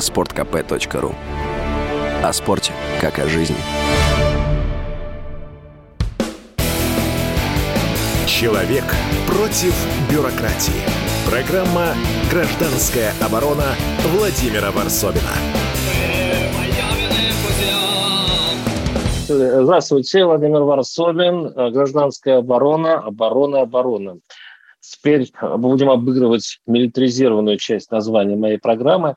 sportkp.ru 0.00 1.14
О 2.22 2.32
спорте, 2.32 2.72
как 3.00 3.18
о 3.18 3.28
жизни. 3.28 3.56
Человек 8.26 8.84
против 9.26 9.74
бюрократии. 10.10 10.82
Программа 11.28 11.94
«Гражданская 12.30 13.12
оборона» 13.20 13.74
Владимира 14.16 14.70
Варсобина. 14.70 15.34
Здравствуйте, 19.28 20.24
Владимир 20.24 20.62
Варсобин, 20.62 21.52
«Гражданская 21.72 22.38
оборона», 22.38 22.94
оборона, 22.94 23.60
оборона. 23.60 24.18
Теперь 24.80 25.30
будем 25.58 25.90
обыгрывать 25.90 26.60
милитаризированную 26.66 27.58
часть 27.58 27.90
названия 27.90 28.36
моей 28.36 28.58
программы. 28.58 29.16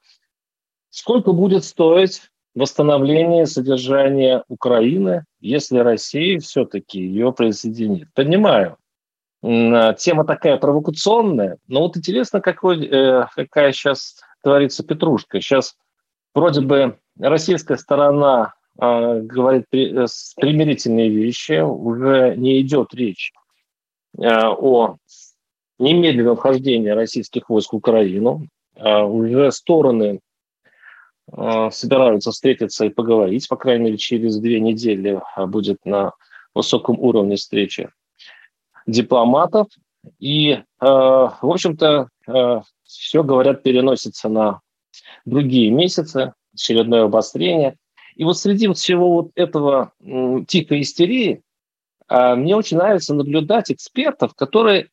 Сколько 0.94 1.32
будет 1.32 1.64
стоить 1.64 2.22
восстановление 2.54 3.48
содержания 3.48 4.44
Украины, 4.48 5.26
если 5.40 5.80
Россия 5.80 6.40
все-таки 6.40 7.00
ее 7.00 7.34
присоединит? 7.34 8.10
Понимаю, 8.14 8.78
тема 9.42 10.24
такая 10.24 10.58
провокационная, 10.58 11.58
но 11.68 11.80
вот 11.80 11.98
интересно, 11.98 12.42
какой, 12.42 12.86
э, 12.86 13.26
какая 13.36 13.72
сейчас 13.72 14.22
творится 14.44 14.84
петрушка. 14.84 15.42
Сейчас 15.42 15.76
вроде 16.36 16.62
бы 16.62 17.00
российская 17.20 17.78
сторона 17.78 18.54
э, 18.80 19.20
говорит 19.22 19.66
при, 19.72 20.06
примирительные 20.36 21.10
вещи, 21.10 21.60
уже 21.60 22.36
не 22.38 22.62
идет 22.62 22.94
речь 22.94 23.34
э, 24.20 24.28
о 24.28 24.98
немедленного 25.80 26.36
вхождения 26.36 26.94
российских 26.94 27.50
войск 27.50 27.74
в 27.74 27.78
Украину. 27.78 28.46
А, 28.76 29.04
уже 29.06 29.52
стороны 29.52 30.20
а, 30.20 30.33
собираются 31.72 32.32
встретиться 32.32 32.86
и 32.86 32.90
поговорить, 32.90 33.48
по 33.48 33.56
крайней 33.56 33.86
мере, 33.86 33.98
через 33.98 34.38
две 34.38 34.60
недели 34.60 35.22
а, 35.36 35.48
будет 35.48 35.84
на 35.86 36.14
высоком 36.54 37.00
уровне 37.00 37.36
встречи 37.36 37.90
дипломатов. 38.86 39.68
И, 40.20 40.62
в 40.80 41.38
общем-то, 41.42 42.10
все, 42.84 43.24
говорят, 43.24 43.64
переносится 43.64 44.28
на 44.28 44.60
другие 45.26 45.72
месяцы, 45.72 46.34
очередное 46.54 47.06
обострение. 47.06 47.78
И 48.16 48.26
вот 48.26 48.38
среди 48.38 48.72
всего 48.74 49.14
вот 49.14 49.32
этого 49.36 49.94
тихой 50.48 50.82
истерии 50.82 51.42
мне 52.10 52.56
очень 52.56 52.78
нравится 52.78 53.16
наблюдать 53.16 53.72
экспертов, 53.72 54.36
которые 54.36 54.90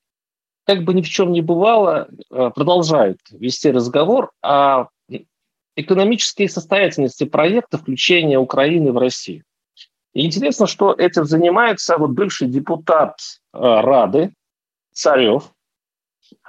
как 0.70 0.84
бы 0.84 0.94
ни 0.94 1.02
в 1.02 1.08
чем 1.08 1.33
не 1.33 1.42
бывало, 1.42 2.08
э, 2.30 2.50
продолжают 2.55 3.18
вести 3.33 3.72
разговор 3.72 4.30
о 4.41 4.86
экономической 5.81 6.48
состоятельности 6.48 7.25
проекта 7.25 7.78
включения 7.78 8.39
Украины 8.39 8.92
в 8.92 8.98
Россию. 8.98 9.45
И 10.12 10.27
интересно, 10.27 10.67
что 10.67 10.92
этим 10.92 11.25
занимается 11.25 11.97
вот 11.97 12.11
бывший 12.11 12.48
депутат 12.48 13.17
э, 13.53 13.59
Рады 13.59 14.33
Царев. 14.92 15.53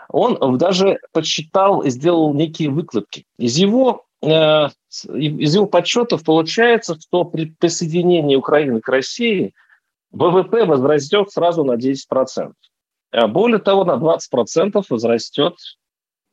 Он 0.09 0.57
даже 0.57 0.99
подсчитал 1.13 1.81
и 1.81 1.89
сделал 1.89 2.33
некие 2.33 2.69
выкладки. 2.69 3.25
Из 3.37 3.55
его, 3.57 4.05
э, 4.21 4.27
из 4.27 5.55
его 5.55 5.67
подсчетов 5.67 6.23
получается, 6.23 6.99
что 6.99 7.23
при 7.23 7.45
присоединении 7.45 8.35
Украины 8.35 8.81
к 8.81 8.89
России 8.89 9.53
ВВП 10.11 10.65
возрастет 10.65 11.31
сразу 11.31 11.63
на 11.63 11.77
10%. 11.77 12.53
А 13.11 13.27
более 13.27 13.59
того, 13.59 13.85
на 13.85 13.93
20% 13.93 14.83
возрастет 14.89 15.55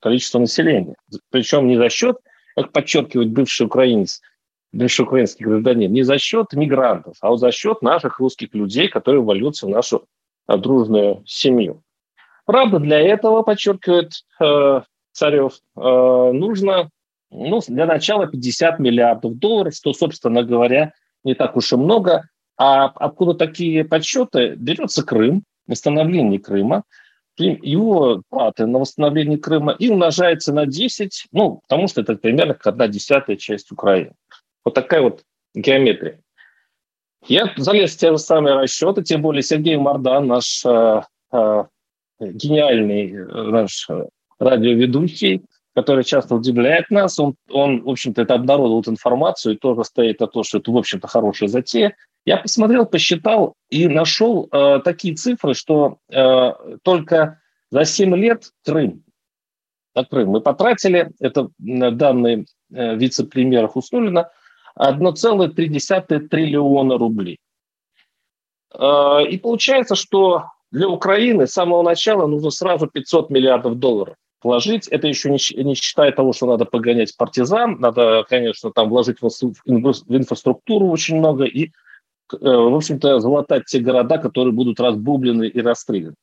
количество 0.00 0.38
населения. 0.38 0.94
Причем 1.30 1.68
не 1.68 1.76
за 1.76 1.88
счет, 1.88 2.16
как 2.58 2.72
подчеркивает 2.72 3.30
бывший 3.30 3.66
украинец, 3.66 4.20
бывший 4.72 5.02
украинский 5.02 5.44
гражданин, 5.44 5.92
не 5.92 6.02
за 6.02 6.18
счет 6.18 6.52
мигрантов, 6.54 7.16
а 7.20 7.30
вот 7.30 7.38
за 7.38 7.52
счет 7.52 7.82
наших 7.82 8.18
русских 8.18 8.52
людей, 8.52 8.88
которые 8.88 9.22
вольются 9.22 9.66
в 9.66 9.68
нашу 9.68 10.06
а, 10.48 10.56
дружную 10.56 11.22
семью. 11.24 11.82
Правда, 12.46 12.80
для 12.80 12.98
этого, 12.98 13.42
подчеркивает 13.42 14.12
э, 14.40 14.80
Царев, 15.12 15.52
э, 15.76 15.80
нужно 15.80 16.90
ну, 17.30 17.60
для 17.68 17.86
начала 17.86 18.26
50 18.26 18.78
миллиардов 18.78 19.38
долларов, 19.38 19.74
что, 19.74 19.92
собственно 19.92 20.42
говоря, 20.42 20.94
не 21.24 21.34
так 21.34 21.56
уж 21.56 21.72
и 21.72 21.76
много. 21.76 22.28
А 22.56 22.86
откуда 22.86 23.34
такие 23.34 23.84
подсчеты? 23.84 24.54
Берется 24.56 25.04
Крым, 25.04 25.44
восстановлении 25.66 26.38
Крыма, 26.38 26.84
его 27.44 28.22
платы 28.28 28.66
на 28.66 28.78
восстановление 28.78 29.38
Крыма 29.38 29.72
и 29.78 29.88
умножается 29.88 30.52
на 30.52 30.66
10, 30.66 31.26
ну, 31.32 31.60
потому 31.68 31.88
что 31.88 32.00
это 32.00 32.16
примерно 32.16 32.56
одна 32.64 32.88
десятая 32.88 33.36
часть 33.36 33.70
Украины. 33.72 34.12
Вот 34.64 34.74
такая 34.74 35.02
вот 35.02 35.22
геометрия. 35.54 36.20
Я 37.26 37.52
залез 37.56 37.94
в 37.94 37.98
те 37.98 38.10
же 38.10 38.18
самые 38.18 38.54
расчеты, 38.54 39.02
тем 39.02 39.22
более 39.22 39.42
Сергей 39.42 39.76
Мордан, 39.76 40.26
наш 40.28 40.64
э, 40.64 41.02
э, 41.32 41.64
гениальный 42.20 43.12
э, 43.12 43.24
наш 43.24 43.88
радиоведущий, 44.38 45.42
который 45.74 46.04
часто 46.04 46.34
удивляет 46.34 46.90
нас, 46.90 47.18
он, 47.18 47.34
он 47.50 47.82
в 47.82 47.90
общем-то, 47.90 48.22
это 48.22 48.34
обнародовал 48.34 48.80
эту 48.80 48.90
информацию 48.90 49.54
и 49.54 49.58
тоже 49.58 49.84
стоит 49.84 50.22
о 50.22 50.26
том, 50.26 50.42
что 50.44 50.58
это, 50.58 50.70
в 50.70 50.76
общем-то, 50.76 51.06
хорошая 51.06 51.48
затея. 51.48 51.94
Я 52.28 52.36
посмотрел, 52.36 52.84
посчитал 52.84 53.54
и 53.70 53.88
нашел 53.88 54.50
э, 54.52 54.80
такие 54.84 55.14
цифры, 55.14 55.54
что 55.54 55.96
э, 56.10 56.76
только 56.82 57.40
за 57.70 57.86
7 57.86 58.14
лет 58.16 58.52
Крым, 58.66 59.02
на 59.94 60.04
Крым 60.04 60.28
мы 60.28 60.42
потратили, 60.42 61.10
это 61.20 61.48
данные 61.56 62.44
э, 62.70 62.96
вице-премьера 62.96 63.66
Хуснулина, 63.68 64.28
1,3 64.78 66.18
триллиона 66.28 66.98
рублей. 66.98 67.38
Э, 68.74 69.24
и 69.26 69.38
получается, 69.38 69.94
что 69.94 70.50
для 70.70 70.86
Украины 70.86 71.46
с 71.46 71.52
самого 71.52 71.82
начала 71.82 72.26
нужно 72.26 72.50
сразу 72.50 72.88
500 72.88 73.30
миллиардов 73.30 73.78
долларов 73.78 74.16
вложить. 74.42 74.86
Это 74.88 75.06
еще 75.06 75.30
не, 75.30 75.38
не 75.64 75.74
считая 75.74 76.12
того, 76.12 76.34
что 76.34 76.44
надо 76.44 76.66
погонять 76.66 77.16
партизан, 77.16 77.80
надо, 77.80 78.26
конечно, 78.28 78.70
там 78.70 78.90
вложить 78.90 79.22
в, 79.22 79.30
в 79.30 80.14
инфраструктуру 80.14 80.88
очень 80.88 81.16
много 81.16 81.44
и 81.44 81.68
Э, 81.68 81.87
в 82.32 82.76
общем-то, 82.76 83.20
залатать 83.20 83.64
те 83.66 83.80
города, 83.80 84.18
которые 84.18 84.52
будут 84.52 84.80
разбублены 84.80 85.48
и 85.48 85.60
расстреляны. 85.60 86.14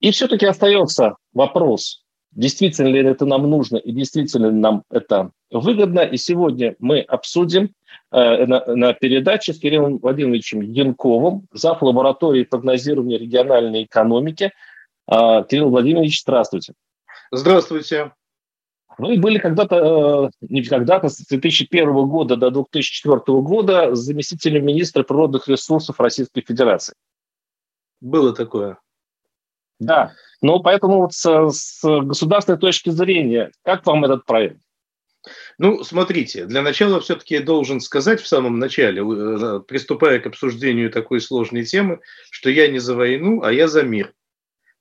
И 0.00 0.10
все-таки 0.10 0.46
остается 0.46 1.16
вопрос, 1.32 2.04
действительно 2.32 2.88
ли 2.88 3.00
это 3.00 3.24
нам 3.24 3.48
нужно 3.48 3.76
и 3.76 3.92
действительно 3.92 4.46
ли 4.46 4.56
нам 4.56 4.82
это 4.90 5.30
выгодно. 5.50 6.00
И 6.00 6.16
сегодня 6.16 6.74
мы 6.80 7.00
обсудим 7.00 7.70
э, 8.10 8.46
на, 8.46 8.64
на 8.66 8.92
передаче 8.94 9.52
с 9.52 9.58
Кириллом 9.58 9.98
Владимировичем 9.98 10.60
Янковым, 10.60 11.46
зав. 11.52 11.82
лаборатории 11.82 12.42
прогнозирования 12.42 13.18
региональной 13.18 13.84
экономики. 13.84 14.52
Э, 15.10 15.44
Кирилл 15.48 15.70
Владимирович, 15.70 16.22
здравствуйте. 16.22 16.72
Здравствуйте. 17.30 18.12
Вы 18.98 19.18
были 19.18 19.38
когда-то, 19.38 20.30
э, 20.42 20.46
не 20.48 20.62
когда-то, 20.62 21.08
с 21.08 21.16
2001 21.26 22.06
года 22.06 22.36
до 22.36 22.50
2004 22.50 23.40
года 23.40 23.94
заместителем 23.94 24.66
министра 24.66 25.02
природных 25.02 25.48
ресурсов 25.48 26.00
Российской 26.00 26.42
Федерации. 26.42 26.94
Было 28.00 28.34
такое. 28.34 28.78
Да, 29.78 30.12
но 30.40 30.60
поэтому 30.60 31.00
вот 31.02 31.12
с, 31.12 31.50
с 31.50 31.82
государственной 31.82 32.58
точки 32.58 32.90
зрения, 32.90 33.50
как 33.64 33.86
вам 33.86 34.04
этот 34.04 34.24
проект? 34.24 34.60
Ну, 35.58 35.84
смотрите, 35.84 36.46
для 36.46 36.62
начала 36.62 37.00
все-таки 37.00 37.34
я 37.34 37.42
должен 37.42 37.80
сказать 37.80 38.20
в 38.20 38.26
самом 38.26 38.58
начале, 38.58 39.02
э, 39.02 39.60
приступая 39.66 40.18
к 40.18 40.26
обсуждению 40.26 40.90
такой 40.90 41.20
сложной 41.20 41.64
темы, 41.64 42.00
что 42.30 42.50
я 42.50 42.68
не 42.68 42.80
за 42.80 42.96
войну, 42.96 43.42
а 43.42 43.52
я 43.52 43.68
за 43.68 43.82
мир. 43.82 44.12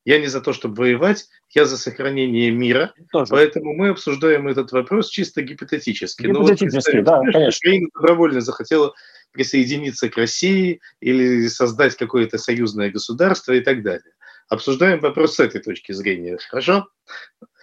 Я 0.04 0.20
не 0.20 0.28
за 0.28 0.42
то, 0.42 0.52
чтобы 0.52 0.76
воевать, 0.76 1.28
я 1.52 1.66
за 1.66 1.78
сохранение 1.78 2.50
мира. 2.50 2.94
Тоже. 3.12 3.30
Поэтому 3.30 3.74
мы 3.74 3.90
обсуждаем 3.90 4.48
этот 4.48 4.72
вопрос 4.72 5.10
чисто 5.10 5.44
гипотетически. 5.44 6.24
Гипотетически, 6.24 6.98
вот, 6.98 7.06
да, 7.06 7.20
конечно. 7.20 7.50
Украина 7.50 7.88
добровольно 7.94 8.42
захотела 8.42 8.94
присоединиться 9.32 10.10
к 10.10 10.18
России 10.18 10.82
или 11.00 11.48
создать 11.48 11.96
какое-то 11.96 12.38
союзное 12.38 12.90
государство 12.90 13.54
и 13.54 13.62
так 13.62 13.84
далее. 13.84 14.14
Обсуждаем 14.50 15.00
вопрос 15.00 15.36
с 15.36 15.40
этой 15.40 15.62
точки 15.62 15.92
зрения. 15.92 16.38
Хорошо? 16.50 16.88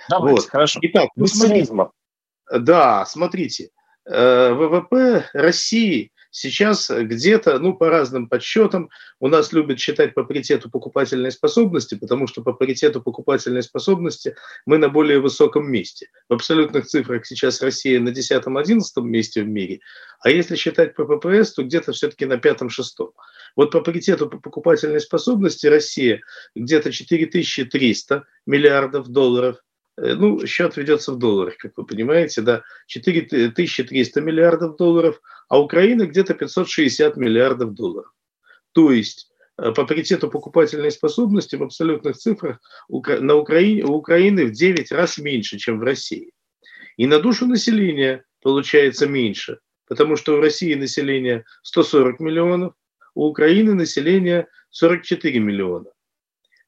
Давайте, 0.09 0.41
вот. 0.41 0.51
хорошо. 0.51 0.79
Итак, 0.83 1.11
ну, 1.17 1.27
смотрите, 1.27 1.73
да, 2.51 3.05
смотрите. 3.05 3.71
Э, 4.07 4.55
ВВП 4.55 5.29
России 5.35 6.13
Сейчас 6.31 6.91
где-то, 6.91 7.59
ну, 7.59 7.75
по 7.75 7.89
разным 7.89 8.29
подсчетам, 8.29 8.91
у 9.19 9.29
нас 9.29 9.53
любят 9.53 9.81
считать 9.81 10.15
по 10.15 10.25
паритету 10.25 10.71
покупательной 10.71 11.33
способности, 11.33 11.95
потому 11.95 12.27
что 12.27 12.43
по 12.43 12.53
паритету 12.53 13.01
покупательной 13.01 13.63
способности 13.63 14.37
мы 14.67 14.79
на 14.79 14.89
более 14.89 15.21
высоком 15.21 15.71
месте. 15.71 16.11
В 16.29 16.35
абсолютных 16.35 16.87
цифрах 16.87 17.25
сейчас 17.25 17.63
Россия 17.63 17.99
на 17.99 18.11
10-11 18.11 18.81
месте 19.03 19.43
в 19.43 19.49
мире, 19.49 19.81
а 20.21 20.31
если 20.31 20.57
считать 20.57 20.95
по 20.95 21.05
ППС, 21.05 21.55
то 21.55 21.63
где-то 21.63 21.93
все-таки 21.93 22.27
на 22.27 22.35
5-6. 22.35 22.69
Вот 23.57 23.71
по 23.71 23.81
паритету 23.81 24.29
по 24.29 24.39
покупательной 24.39 25.01
способности 25.01 25.67
Россия 25.67 26.21
где-то 26.55 26.93
4300 26.93 28.25
миллиардов 28.47 29.09
долларов, 29.09 29.57
Э, 29.59 29.68
ну, 30.01 30.47
счет 30.47 30.77
ведется 30.77 31.13
в 31.13 31.19
долларах, 31.19 31.57
как 31.57 31.73
вы 31.77 31.85
понимаете, 31.85 32.43
да, 32.43 32.63
4300 32.87 34.21
миллиардов 34.21 34.77
долларов, 34.77 35.21
а 35.49 35.61
Украина 35.61 36.07
где-то 36.07 36.35
560 36.35 37.17
миллиардов 37.17 37.75
долларов. 37.75 38.13
То 38.73 38.93
есть 38.93 39.31
э, 39.57 39.73
по 39.73 39.85
паритету 39.85 40.31
покупательной 40.31 40.91
способности 40.91 41.57
в 41.57 41.63
абсолютных 41.63 42.17
цифрах 42.17 42.61
на 42.89 43.35
Украине, 43.35 43.85
у 43.85 43.95
Украины 43.95 44.47
в 44.47 44.53
9 44.53 44.93
раз 44.93 45.19
меньше, 45.19 45.59
чем 45.59 45.81
в 45.81 45.83
России. 45.83 46.33
И 46.97 47.07
на 47.07 47.19
душу 47.19 47.47
населения 47.47 48.25
получается 48.43 49.07
меньше, 49.07 49.59
потому 49.87 50.17
что 50.17 50.37
в 50.37 50.41
России 50.41 50.75
население 50.75 51.45
140 51.63 52.21
миллионов, 52.21 52.75
у 53.15 53.27
Украины 53.27 53.75
население 53.75 54.47
44 54.71 55.41
миллиона. 55.41 55.91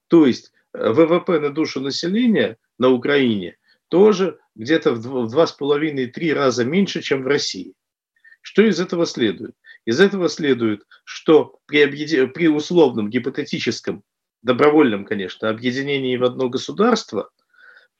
То 0.08 0.26
есть 0.26 0.52
э, 0.72 0.90
ВВП 0.90 1.38
на 1.38 1.50
душу 1.50 1.80
населения 1.80 2.56
на 2.80 2.88
Украине 2.88 3.56
тоже 3.88 4.38
где-то 4.56 4.92
в 4.92 5.30
два 5.30 5.46
с 5.46 5.52
половиной-три 5.52 6.32
раза 6.32 6.64
меньше, 6.64 7.02
чем 7.02 7.22
в 7.22 7.26
России. 7.26 7.74
Что 8.40 8.62
из 8.62 8.80
этого 8.80 9.04
следует? 9.06 9.54
Из 9.84 10.00
этого 10.00 10.28
следует, 10.28 10.82
что 11.04 11.58
при, 11.66 11.82
объеди... 11.82 12.26
при 12.26 12.48
условном 12.48 13.10
гипотетическом, 13.10 14.02
добровольном, 14.42 15.04
конечно, 15.04 15.50
объединении 15.50 16.16
в 16.16 16.24
одно 16.24 16.48
государство 16.48 17.30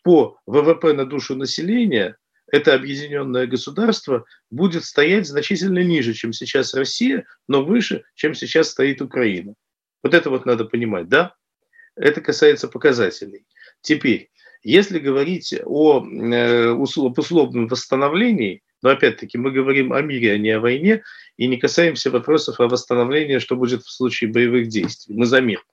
по 0.02 0.38
ВВП 0.46 0.94
на 0.94 1.04
душу 1.04 1.36
населения 1.36 2.16
это 2.50 2.74
объединенное 2.74 3.46
государство 3.46 4.24
будет 4.50 4.84
стоять 4.84 5.28
значительно 5.28 5.84
ниже, 5.84 6.14
чем 6.14 6.32
сейчас 6.32 6.74
Россия, 6.74 7.26
но 7.48 7.64
выше, 7.64 8.04
чем 8.14 8.34
сейчас 8.34 8.70
стоит 8.70 9.02
Украина. 9.02 9.54
Вот 10.02 10.14
это 10.14 10.30
вот 10.30 10.46
надо 10.46 10.64
понимать, 10.64 11.08
да? 11.08 11.34
Это 11.96 12.20
касается 12.22 12.66
показателей. 12.66 13.46
Теперь, 13.82 14.30
если 14.62 14.98
говорить 14.98 15.54
о 15.64 16.04
э, 16.04 16.70
условном 16.70 17.68
восстановлении, 17.68 18.62
но 18.82 18.90
опять-таки 18.90 19.38
мы 19.38 19.50
говорим 19.50 19.92
о 19.92 20.00
мире, 20.00 20.32
а 20.32 20.38
не 20.38 20.50
о 20.50 20.60
войне, 20.60 21.02
и 21.36 21.46
не 21.46 21.56
касаемся 21.56 22.10
вопросов 22.10 22.60
о 22.60 22.68
восстановлении, 22.68 23.38
что 23.38 23.56
будет 23.56 23.82
в 23.82 23.90
случае 23.90 24.30
боевых 24.30 24.68
действий. 24.68 25.14
Мы 25.14 25.26
за 25.26 25.40
мир. 25.40 25.64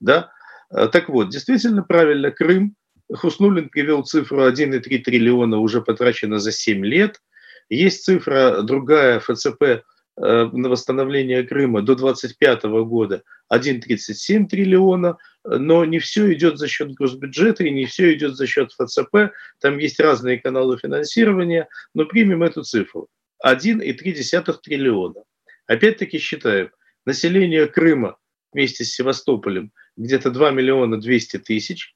Да? 0.00 0.30
Э, 0.70 0.88
так 0.88 1.08
вот, 1.08 1.30
действительно 1.30 1.82
правильно, 1.82 2.30
Крым, 2.30 2.74
Хуснулин 3.12 3.68
привел 3.68 4.02
цифру 4.02 4.48
1,3 4.48 4.98
триллиона 4.98 5.58
уже 5.58 5.82
потрачено 5.82 6.38
за 6.38 6.52
7 6.52 6.84
лет. 6.84 7.20
Есть 7.68 8.04
цифра 8.04 8.62
другая, 8.62 9.20
ФЦП 9.20 9.84
Э, 10.16 10.48
на 10.52 10.68
восстановление 10.68 11.42
Крыма 11.42 11.82
до 11.82 11.96
2025 11.96 12.64
года 12.86 13.24
1,37 13.52 14.46
триллиона, 14.46 15.18
но 15.44 15.84
не 15.84 15.98
все 15.98 16.32
идет 16.32 16.58
за 16.58 16.68
счет 16.68 16.94
госбюджета 16.94 17.64
и 17.64 17.70
не 17.70 17.84
все 17.86 18.14
идет 18.14 18.36
за 18.36 18.46
счет 18.46 18.72
ФЦП, 18.72 19.32
там 19.60 19.78
есть 19.78 20.00
разные 20.00 20.38
каналы 20.38 20.78
финансирования, 20.78 21.68
но 21.94 22.06
примем 22.06 22.42
эту 22.42 22.62
цифру. 22.62 23.08
1,3 23.44 24.54
триллиона. 24.62 25.22
Опять-таки 25.66 26.18
считаем, 26.18 26.70
население 27.04 27.66
Крыма 27.66 28.16
вместе 28.52 28.84
с 28.84 28.94
Севастополем 28.94 29.72
где-то 29.96 30.30
2 30.30 30.50
миллиона 30.50 31.00
200 31.00 31.38
тысяч, 31.38 31.94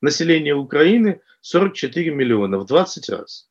население 0.00 0.54
Украины 0.54 1.20
44 1.42 2.10
миллиона, 2.10 2.58
в 2.58 2.66
20 2.66 3.08
раз. 3.10 3.48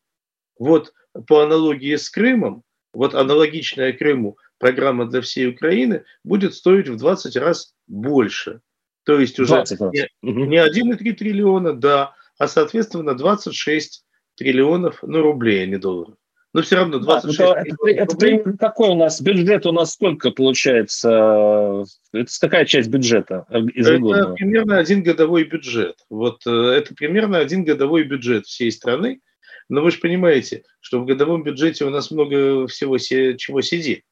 Вот 0.58 0.94
по 1.28 1.44
аналогии 1.44 1.96
с 1.96 2.10
Крымом, 2.10 2.64
вот 2.94 3.14
аналогичная 3.14 3.94
Крыму 3.94 4.38
программа 4.60 5.06
для 5.06 5.22
всей 5.22 5.50
Украины 5.50 6.04
будет 6.24 6.54
стоить 6.54 6.90
в 6.90 6.98
20 6.98 7.36
раз 7.38 7.74
больше. 7.88 8.62
То 9.06 9.20
есть 9.20 9.40
уже 9.40 9.64
не, 9.82 10.08
не 10.32 10.58
1,3 10.58 11.14
триллиона, 11.14 11.74
да, 11.74 12.16
а 12.38 12.48
соответственно 12.48 13.14
26 13.14 14.04
триллионов, 14.36 15.00
ну, 15.04 15.22
рублей, 15.22 15.64
а 15.64 15.66
не 15.68 15.78
долларов. 15.78 16.16
Но 16.54 16.62
все 16.62 16.78
равно 16.78 17.00
26 17.00 17.38
да, 17.38 17.62
это, 17.62 17.76
это, 17.86 18.28
это 18.28 18.58
какой 18.58 18.90
у 18.90 18.96
нас 18.96 19.20
бюджет? 19.22 19.66
У 19.66 19.74
нас 19.74 19.92
сколько 19.92 20.32
получается? 20.32 21.84
Это 22.14 22.32
какая 22.40 22.64
часть 22.64 22.88
бюджета 22.88 23.46
ежегодного? 23.50 24.22
Это 24.22 24.34
примерно 24.36 24.78
один 24.78 25.04
годовой 25.04 25.44
бюджет. 25.44 25.98
Вот 26.10 26.48
э, 26.48 26.50
это 26.50 26.96
примерно 26.96 27.40
один 27.40 27.66
годовой 27.66 28.04
бюджет 28.04 28.46
всей 28.46 28.72
страны. 28.72 29.20
Но 29.68 29.82
вы 29.82 29.92
же 29.92 30.00
понимаете, 30.00 30.64
что 30.80 31.02
в 31.02 31.06
годовом 31.06 31.44
бюджете 31.44 31.84
у 31.84 31.90
нас 31.90 32.10
много 32.10 32.68
всего 32.68 32.98
чего 33.00 33.60
сидит. 33.60 34.04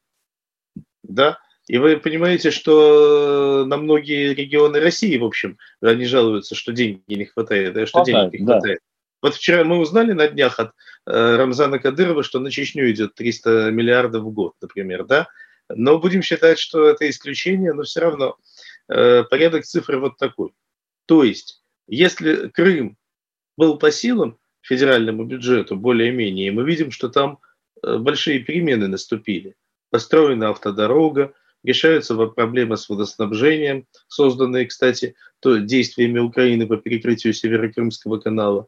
Да? 1.14 1.38
И 1.66 1.78
вы 1.78 1.96
понимаете, 1.96 2.50
что 2.50 3.64
на 3.66 3.78
многие 3.78 4.34
регионы 4.34 4.80
России, 4.80 5.16
в 5.16 5.24
общем, 5.24 5.58
они 5.80 6.04
жалуются, 6.04 6.54
что 6.54 6.72
денег 6.72 7.02
не 7.06 7.24
хватает, 7.24 7.72
да, 7.72 7.86
что 7.86 8.02
а, 8.02 8.04
денег 8.04 8.32
не 8.32 8.44
хватает. 8.44 8.80
Да. 8.80 8.94
Вот 9.22 9.34
вчера 9.36 9.64
мы 9.64 9.78
узнали 9.78 10.12
на 10.12 10.28
днях 10.28 10.60
от 10.60 10.72
э, 11.06 11.36
Рамзана 11.36 11.78
Кадырова, 11.78 12.22
что 12.22 12.40
на 12.40 12.50
Чечню 12.50 12.90
идет 12.90 13.14
300 13.14 13.70
миллиардов 13.70 14.24
в 14.24 14.30
год, 14.30 14.52
например, 14.60 15.04
да. 15.04 15.28
Но 15.70 15.98
будем 15.98 16.20
считать, 16.20 16.58
что 16.58 16.86
это 16.86 17.08
исключение, 17.08 17.72
но 17.72 17.84
все 17.84 18.00
равно 18.00 18.36
э, 18.90 19.24
порядок 19.24 19.64
цифр 19.64 19.96
вот 19.96 20.18
такой. 20.18 20.50
То 21.06 21.24
есть, 21.24 21.62
если 21.88 22.48
Крым 22.48 22.98
был 23.56 23.78
по 23.78 23.90
силам, 23.90 24.38
федеральному 24.60 25.24
бюджету 25.24 25.76
более-менее, 25.76 26.52
мы 26.52 26.64
видим, 26.64 26.90
что 26.90 27.08
там 27.08 27.38
э, 27.82 27.96
большие 27.96 28.40
перемены 28.40 28.88
наступили. 28.88 29.56
Построена 29.94 30.48
автодорога, 30.48 31.34
решаются 31.62 32.16
проблемы 32.16 32.76
с 32.76 32.88
водоснабжением, 32.88 33.86
созданные, 34.08 34.66
кстати, 34.66 35.14
то 35.38 35.58
действиями 35.58 36.18
Украины 36.18 36.66
по 36.66 36.76
перекрытию 36.76 37.32
Северокрымского 37.32 38.18
канала. 38.18 38.66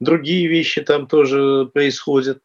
Другие 0.00 0.48
вещи 0.48 0.82
там 0.82 1.06
тоже 1.06 1.70
происходят. 1.72 2.42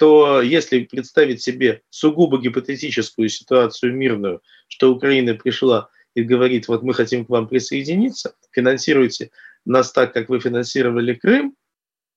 То 0.00 0.42
если 0.42 0.80
представить 0.80 1.42
себе 1.42 1.82
сугубо 1.90 2.40
гипотетическую 2.40 3.28
ситуацию 3.28 3.94
мирную, 3.94 4.42
что 4.66 4.92
Украина 4.92 5.34
пришла 5.34 5.90
и 6.16 6.24
говорит, 6.24 6.66
вот 6.66 6.82
мы 6.82 6.92
хотим 6.92 7.24
к 7.24 7.28
вам 7.28 7.46
присоединиться, 7.46 8.34
финансируйте 8.50 9.30
нас 9.64 9.92
так, 9.92 10.12
как 10.12 10.28
вы 10.28 10.40
финансировали 10.40 11.14
Крым, 11.14 11.54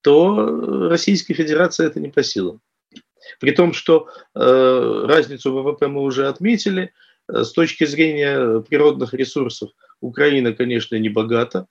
то 0.01 0.89
Российской 0.89 1.35
Федерации 1.35 1.85
это 1.85 2.00
не 2.00 2.09
по 2.09 2.23
силам. 2.23 2.59
При 3.40 3.52
том, 3.52 3.74
что 3.74 4.08
э, 4.36 5.06
разницу 5.08 5.52
ВВП 5.54 5.88
мы 5.88 6.02
уже 6.02 6.28
отметили, 6.28 6.92
э, 7.28 7.44
с 7.44 7.52
точки 7.52 7.86
зрения 7.86 8.62
природных 8.62 9.14
ресурсов 9.14 9.72
Украина, 10.02 10.54
конечно, 10.54 10.96
не 10.96 11.10
богата. 11.10 11.68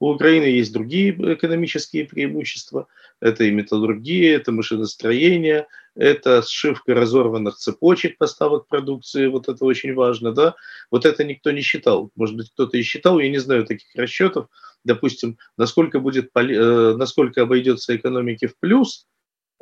У 0.00 0.10
Украины 0.10 0.44
есть 0.44 0.72
другие 0.72 1.12
экономические 1.34 2.04
преимущества. 2.04 2.88
Это 3.20 3.44
и 3.44 3.50
металлургия, 3.50 4.36
это 4.36 4.52
машиностроение, 4.52 5.66
это 5.94 6.42
сшивка 6.42 6.94
разорванных 6.94 7.56
цепочек 7.56 8.18
поставок 8.18 8.66
продукции. 8.66 9.28
Вот 9.28 9.48
это 9.48 9.64
очень 9.64 9.94
важно. 9.94 10.32
Да? 10.32 10.56
Вот 10.90 11.06
это 11.06 11.22
никто 11.24 11.52
не 11.52 11.60
считал. 11.60 12.10
Может 12.16 12.36
быть, 12.36 12.50
кто-то 12.50 12.76
и 12.76 12.82
считал, 12.82 13.18
я 13.20 13.30
не 13.30 13.38
знаю 13.38 13.64
таких 13.64 13.88
расчетов 13.94 14.48
допустим, 14.84 15.38
насколько, 15.56 15.98
будет, 15.98 16.30
э, 16.34 16.94
насколько 16.96 17.42
обойдется 17.42 17.96
экономике 17.96 18.48
в 18.48 18.56
плюс, 18.58 19.06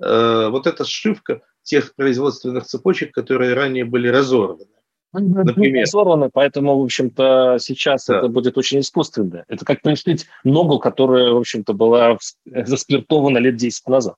э, 0.02 0.48
вот 0.48 0.66
эта 0.66 0.84
сшивка 0.84 1.42
тех 1.62 1.94
производственных 1.94 2.64
цепочек, 2.64 3.12
которые 3.12 3.54
ранее 3.54 3.84
были 3.84 4.08
разорваны. 4.08 4.66
Например. 5.12 5.82
Разорваны, 5.82 6.30
поэтому, 6.32 6.78
в 6.78 6.84
общем-то, 6.84 7.58
сейчас 7.60 8.06
да. 8.06 8.18
это 8.18 8.28
будет 8.28 8.56
очень 8.56 8.80
искусственно. 8.80 9.44
Это 9.46 9.64
как 9.64 9.82
пришить 9.82 10.26
ногу, 10.42 10.78
которая, 10.78 11.32
в 11.32 11.36
общем-то, 11.36 11.74
была 11.74 12.16
заспиртована 12.44 13.38
лет 13.38 13.56
10 13.56 13.88
назад. 13.88 14.14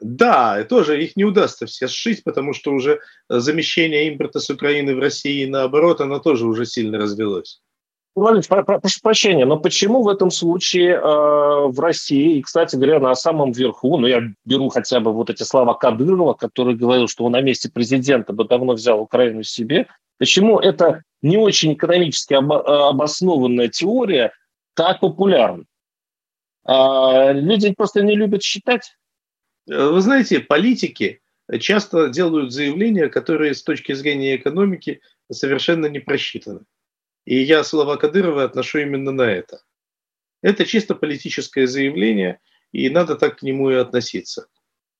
Да, 0.00 0.62
тоже 0.64 1.02
их 1.02 1.16
не 1.16 1.24
удастся 1.24 1.66
все 1.66 1.88
сшить, 1.88 2.22
потому 2.22 2.52
что 2.52 2.72
уже 2.72 3.00
замещение 3.28 4.08
импорта 4.08 4.40
с 4.40 4.50
Украины 4.50 4.94
в 4.94 4.98
России, 4.98 5.46
наоборот, 5.46 6.00
оно 6.00 6.18
тоже 6.18 6.46
уже 6.46 6.66
сильно 6.66 6.98
развелось. 6.98 7.62
Владимир, 8.16 8.64
прошу 8.64 9.00
прощения, 9.02 9.44
но 9.44 9.58
почему 9.58 10.02
в 10.02 10.08
этом 10.08 10.30
случае 10.30 10.94
э, 10.94 11.00
в 11.00 11.78
России, 11.78 12.38
и, 12.38 12.42
кстати 12.42 12.74
говоря, 12.74 12.98
на 12.98 13.14
самом 13.14 13.52
верху, 13.52 13.98
ну, 13.98 14.06
я 14.06 14.22
беру 14.46 14.70
хотя 14.70 15.00
бы 15.00 15.12
вот 15.12 15.28
эти 15.28 15.42
слова 15.42 15.74
Кадырова, 15.74 16.32
который 16.32 16.74
говорил, 16.74 17.08
что 17.08 17.26
он 17.26 17.32
на 17.32 17.42
месте 17.42 17.70
президента 17.70 18.32
бы 18.32 18.46
давно 18.46 18.72
взял 18.72 19.02
Украину 19.02 19.42
себе, 19.42 19.86
почему 20.16 20.58
это 20.58 21.02
не 21.20 21.36
очень 21.36 21.74
экономически 21.74 22.32
об, 22.32 22.50
обоснованная 22.52 23.68
теория 23.68 24.32
так 24.74 25.00
популярна? 25.00 25.64
А 26.64 27.32
люди 27.32 27.74
просто 27.74 28.00
не 28.00 28.16
любят 28.16 28.42
считать? 28.42 28.96
Вы 29.66 30.00
знаете, 30.00 30.40
политики 30.40 31.20
часто 31.60 32.08
делают 32.08 32.50
заявления, 32.50 33.10
которые 33.10 33.54
с 33.54 33.62
точки 33.62 33.92
зрения 33.92 34.36
экономики 34.36 35.02
совершенно 35.30 35.84
не 35.84 35.98
просчитаны. 35.98 36.60
И 37.26 37.42
я 37.42 37.64
слова 37.64 37.96
Кадырова 37.96 38.44
отношу 38.44 38.78
именно 38.78 39.10
на 39.10 39.22
это. 39.22 39.60
Это 40.42 40.64
чисто 40.64 40.94
политическое 40.94 41.66
заявление, 41.66 42.38
и 42.72 42.88
надо 42.88 43.16
так 43.16 43.38
к 43.38 43.42
нему 43.42 43.70
и 43.70 43.74
относиться. 43.74 44.46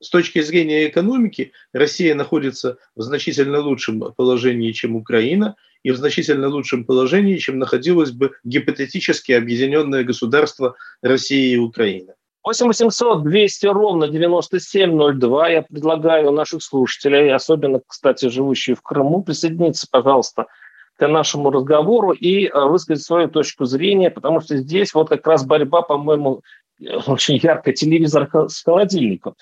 С 0.01 0.11
точки 0.11 0.43
зрения 0.43 0.89
экономики 0.89 1.53
Россия 1.73 2.15
находится 2.15 2.79
в 2.97 3.03
значительно 3.03 3.61
лучшем 3.61 4.01
положении, 4.15 4.73
чем 4.73 4.97
Украина, 4.97 5.57
и 5.85 5.93
в 5.93 5.97
значительно 5.97 6.49
лучшем 6.49 6.85
положении, 6.85 7.39
чем 7.39 7.59
находилось 7.59 8.11
бы 8.11 8.33
гипотетически 8.43 9.33
объединенное 9.33 10.03
государство 10.03 10.75
России 11.01 11.53
и 11.53 11.59
Украины. 11.59 12.15
8 12.43 12.67
800 12.67 13.23
200 13.23 13.67
ровно 13.67 14.09
9702. 14.09 15.49
Я 15.49 15.63
предлагаю 15.63 16.33
наших 16.33 16.63
слушателей, 16.63 17.33
особенно, 17.33 17.81
кстати, 17.87 18.29
живущие 18.29 18.75
в 18.75 18.83
Крыму, 18.83 19.23
присоединиться, 19.23 19.87
пожалуйста, 19.91 20.47
к 20.97 21.07
нашему 21.07 21.51
разговору 21.51 22.13
и 22.13 22.47
э, 22.47 22.65
высказать 22.65 23.05
свою 23.05 23.29
точку 23.29 23.65
зрения, 23.65 24.11
потому 24.11 24.41
что 24.41 24.57
здесь 24.57 24.95
вот 24.95 25.09
как 25.09 25.27
раз 25.27 25.45
борьба, 25.45 25.83
по-моему, 25.83 26.43
очень 27.07 27.37
ярко 27.37 27.73
телевизор 27.73 28.29
с 28.49 28.63
холодильником. 28.63 29.35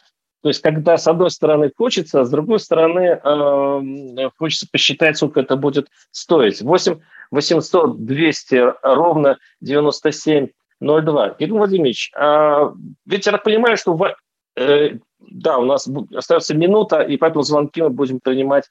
То 0.43 0.49
есть, 0.49 0.61
когда 0.61 0.99
с 0.99 1.07
одной 1.09 1.31
стороны 1.31 1.73
хочется, 1.75 2.21
а 2.21 2.25
с 2.25 2.31
другой 2.31 2.61
стороны 2.61 3.19
э, 3.23 4.31
хочется 4.37 4.67
посчитать, 4.71 5.17
сколько 5.17 5.41
это 5.41 5.57
будет 5.57 5.89
стоить. 6.11 6.61
8 6.61 7.01
800 7.31 8.05
200 8.05 8.75
ровно 8.83 9.39
97 9.63 10.49
02. 10.81 11.31
Кирилл 11.31 11.57
Владимирович, 11.57 12.13
э, 12.15 12.71
ведь 13.07 13.27
я 13.27 13.39
понимаю, 13.39 13.79
что 13.79 13.95
в, 13.95 14.15
э, 14.57 14.91
да, 15.19 15.57
у 15.57 15.65
нас 15.65 15.89
остается 16.15 16.55
минута, 16.55 17.01
и 17.01 17.17
поэтому 17.17 17.43
звонки 17.43 17.81
мы 17.81 17.89
будем 17.89 18.21
принимать 18.21 18.69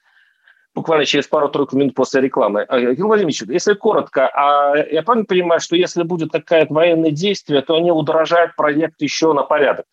буквально 0.74 1.04
через 1.04 1.26
пару-тройку 1.28 1.76
минут 1.76 1.94
после 1.94 2.20
рекламы. 2.20 2.66
Кирилл 2.68 3.06
Владимирович, 3.06 3.42
если 3.42 3.74
коротко, 3.74 4.28
а 4.28 4.76
я 4.76 5.02
правильно 5.02 5.26
понимаю, 5.26 5.60
что 5.60 5.76
если 5.76 6.02
будет 6.02 6.32
такая 6.32 6.66
военное 6.68 7.10
действие, 7.10 7.62
то 7.62 7.76
они 7.76 7.92
удорожают 7.92 8.56
проект 8.56 9.00
еще 9.00 9.32
на 9.32 9.42
порядок? 9.42 9.86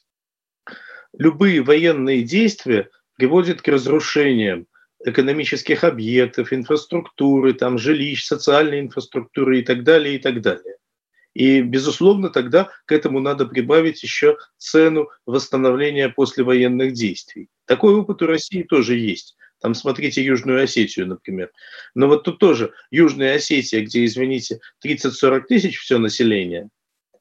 любые 1.17 1.61
военные 1.61 2.23
действия 2.23 2.89
приводят 3.17 3.61
к 3.61 3.67
разрушениям 3.67 4.67
экономических 5.03 5.83
объектов, 5.83 6.53
инфраструктуры, 6.53 7.53
там, 7.53 7.77
жилищ, 7.77 8.23
социальной 8.23 8.81
инфраструктуры 8.81 9.59
и 9.59 9.63
так 9.63 9.83
далее, 9.83 10.15
и 10.15 10.19
так 10.19 10.41
далее. 10.41 10.77
И, 11.33 11.61
безусловно, 11.61 12.29
тогда 12.29 12.69
к 12.85 12.91
этому 12.91 13.19
надо 13.19 13.45
прибавить 13.45 14.03
еще 14.03 14.37
цену 14.57 15.09
восстановления 15.25 16.09
послевоенных 16.09 16.93
действий. 16.93 17.47
Такой 17.65 17.95
опыт 17.95 18.21
у 18.21 18.27
России 18.27 18.63
тоже 18.63 18.97
есть. 18.97 19.37
Там 19.61 19.75
смотрите 19.75 20.23
Южную 20.23 20.63
Осетию, 20.63 21.07
например. 21.07 21.51
Но 21.93 22.07
вот 22.07 22.23
тут 22.23 22.39
тоже 22.39 22.73
Южная 22.89 23.35
Осетия, 23.35 23.81
где, 23.81 24.03
извините, 24.05 24.59
30-40 24.83 25.41
тысяч 25.47 25.79
все 25.79 25.99
население, 25.99 26.69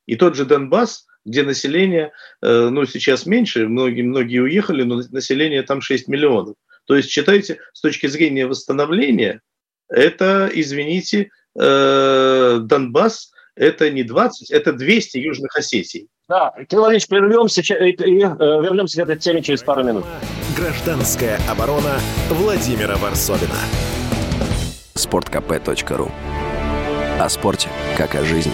и 0.06 0.16
тот 0.16 0.34
же 0.34 0.44
Донбасс, 0.44 1.06
где 1.24 1.42
население, 1.42 2.12
э, 2.42 2.68
ну, 2.70 2.86
сейчас 2.86 3.26
меньше, 3.26 3.68
многие, 3.68 4.02
многие 4.02 4.38
уехали, 4.38 4.82
но 4.82 5.02
население 5.10 5.62
там 5.62 5.82
6 5.82 6.08
миллионов. 6.08 6.56
То 6.86 6.96
есть, 6.96 7.10
считайте, 7.10 7.60
с 7.74 7.80
точки 7.80 8.06
зрения 8.06 8.46
восстановления, 8.46 9.42
это, 9.88 10.50
извините, 10.52 11.30
э, 11.58 12.58
Донбасс, 12.62 13.32
это 13.54 13.90
не 13.90 14.02
20, 14.02 14.50
это 14.50 14.72
200 14.72 15.18
южных 15.18 15.54
Осетий. 15.56 16.08
Да, 16.30 16.52
Кирилл 16.68 16.82
Владимирович, 16.82 17.08
прервемся 17.08 17.60
и, 17.60 17.90
и 17.90 18.22
э, 18.22 18.28
вернемся 18.28 19.00
к 19.00 19.02
этой 19.02 19.18
теме 19.18 19.42
через 19.42 19.64
пару 19.64 19.82
минут. 19.82 20.04
Гражданская 20.56 21.40
оборона 21.50 21.98
Владимира 22.28 22.96
Варсовина. 22.98 23.56
Спорткп.ру 24.94 26.08
О 27.18 27.28
спорте, 27.28 27.68
как 27.98 28.14
о 28.14 28.22
жизни. 28.22 28.52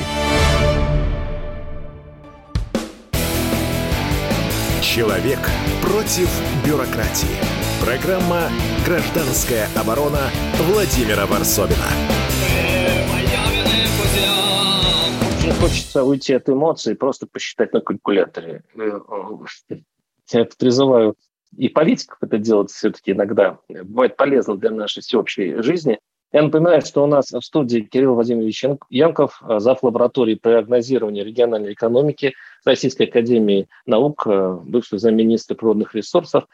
Человек 4.81 5.41
против 5.83 6.31
бюрократии. 6.65 7.37
Программа 7.85 8.49
«Гражданская 8.87 9.69
оборона» 9.77 10.31
Владимира 10.61 11.27
Варсовина. 11.27 12.26
Хочется 15.61 16.05
уйти 16.05 16.35
от 16.35 16.49
эмоций 16.49 16.93
и 16.93 16.97
просто 16.97 17.27
посчитать 17.27 17.73
на 17.73 17.81
калькуляторе. 17.81 18.63
Я 20.33 20.45
призываю 20.59 21.17
и 21.57 21.69
политиков 21.69 22.19
это 22.21 22.39
делать 22.39 22.71
все-таки 22.71 23.13
иногда. 23.13 23.59
Бывает 23.69 24.17
полезно 24.17 24.57
для 24.57 24.71
нашей 24.71 25.03
всеобщей 25.03 25.63
жизни. 25.63 25.99
Я 26.33 26.43
напоминаю, 26.43 26.83
что 26.83 27.05
у 27.05 27.07
нас 27.07 27.31
в 27.31 27.41
студии 27.41 27.81
Кирилл 27.81 28.15
Владимирович 28.15 28.65
Янков, 28.91 29.41
зав. 29.59 29.83
лаборатории 29.83 30.35
прогнозирования 30.35 31.25
региональной 31.25 31.73
экономики 31.73 32.35
Российской 32.65 33.05
Академии 33.05 33.69
Наук, 33.87 34.27
э, 34.27 34.59
бывший 34.65 34.99
замминистра 34.99 35.55
природных 35.55 35.95
ресурсов 35.95 36.45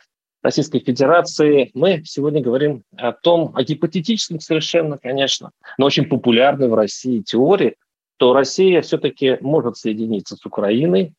Российской 0.42 0.80
Федерации. 0.80 1.70
Мы 1.74 2.02
сегодня 2.04 2.42
говорим 2.42 2.84
о 2.96 3.12
том, 3.12 3.52
о 3.54 3.62
гипотетическом 3.64 4.40
совершенно, 4.40 4.98
конечно, 4.98 5.50
но 5.78 5.86
очень 5.86 6.04
популярной 6.04 6.68
в 6.68 6.74
России 6.74 7.20
теории, 7.20 7.76
что 8.22 8.32
Россия 8.32 8.82
все-таки 8.82 9.36
может 9.40 9.76
соединиться 9.76 10.36
с 10.36 10.46
Украиной, 10.46 11.12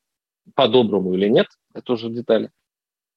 по-доброму 0.56 1.14
или 1.14 1.28
нет, 1.28 1.48
это 1.74 1.92
уже 1.92 2.10
детали. 2.10 2.50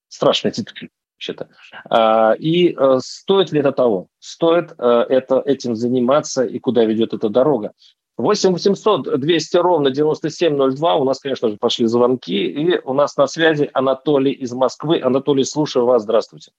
Страшная 0.08 0.50
деталь 0.50 0.88
вообще-то. 1.14 1.50
А, 1.88 2.32
и 2.32 2.74
э, 2.76 2.98
стоит 3.00 3.52
ли 3.52 3.60
это 3.60 3.70
того? 3.70 4.08
Стоит 4.18 4.72
э, 4.76 5.06
это, 5.08 5.40
этим 5.46 5.76
заниматься 5.76 6.44
и 6.44 6.58
куда 6.58 6.84
ведет 6.84 7.14
эта 7.14 7.28
дорога? 7.28 7.74
8 8.16 8.54
800 8.54 9.20
200 9.20 9.56
ровно 9.58 9.92
9702. 9.92 10.96
У 10.96 11.04
нас, 11.04 11.20
конечно 11.20 11.48
же, 11.48 11.56
пошли 11.56 11.86
звонки. 11.86 12.44
И 12.44 12.80
у 12.80 12.92
нас 12.92 13.16
на 13.16 13.28
связи 13.28 13.70
Анатолий 13.72 14.32
из 14.32 14.52
Москвы. 14.52 15.00
Анатолий, 15.00 15.44
слушаю 15.44 15.86
вас. 15.86 16.02
Здравствуйте. 16.02 16.50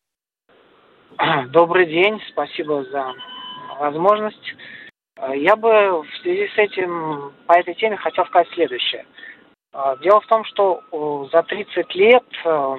Добрый 1.50 1.88
день. 1.88 2.22
Спасибо 2.32 2.86
за 2.90 3.14
возможность. 3.82 4.56
Я 5.36 5.56
бы 5.56 6.02
в 6.02 6.22
связи 6.22 6.48
с 6.48 6.58
этим, 6.58 7.34
по 7.48 7.54
этой 7.54 7.74
теме 7.74 7.98
хотел 7.98 8.26
сказать 8.28 8.50
следующее. 8.54 9.06
Дело 10.02 10.22
в 10.22 10.28
том, 10.28 10.44
что 10.46 10.82
за 11.32 11.44
30 11.44 11.96
лет 11.96 12.26
э, 12.46 12.76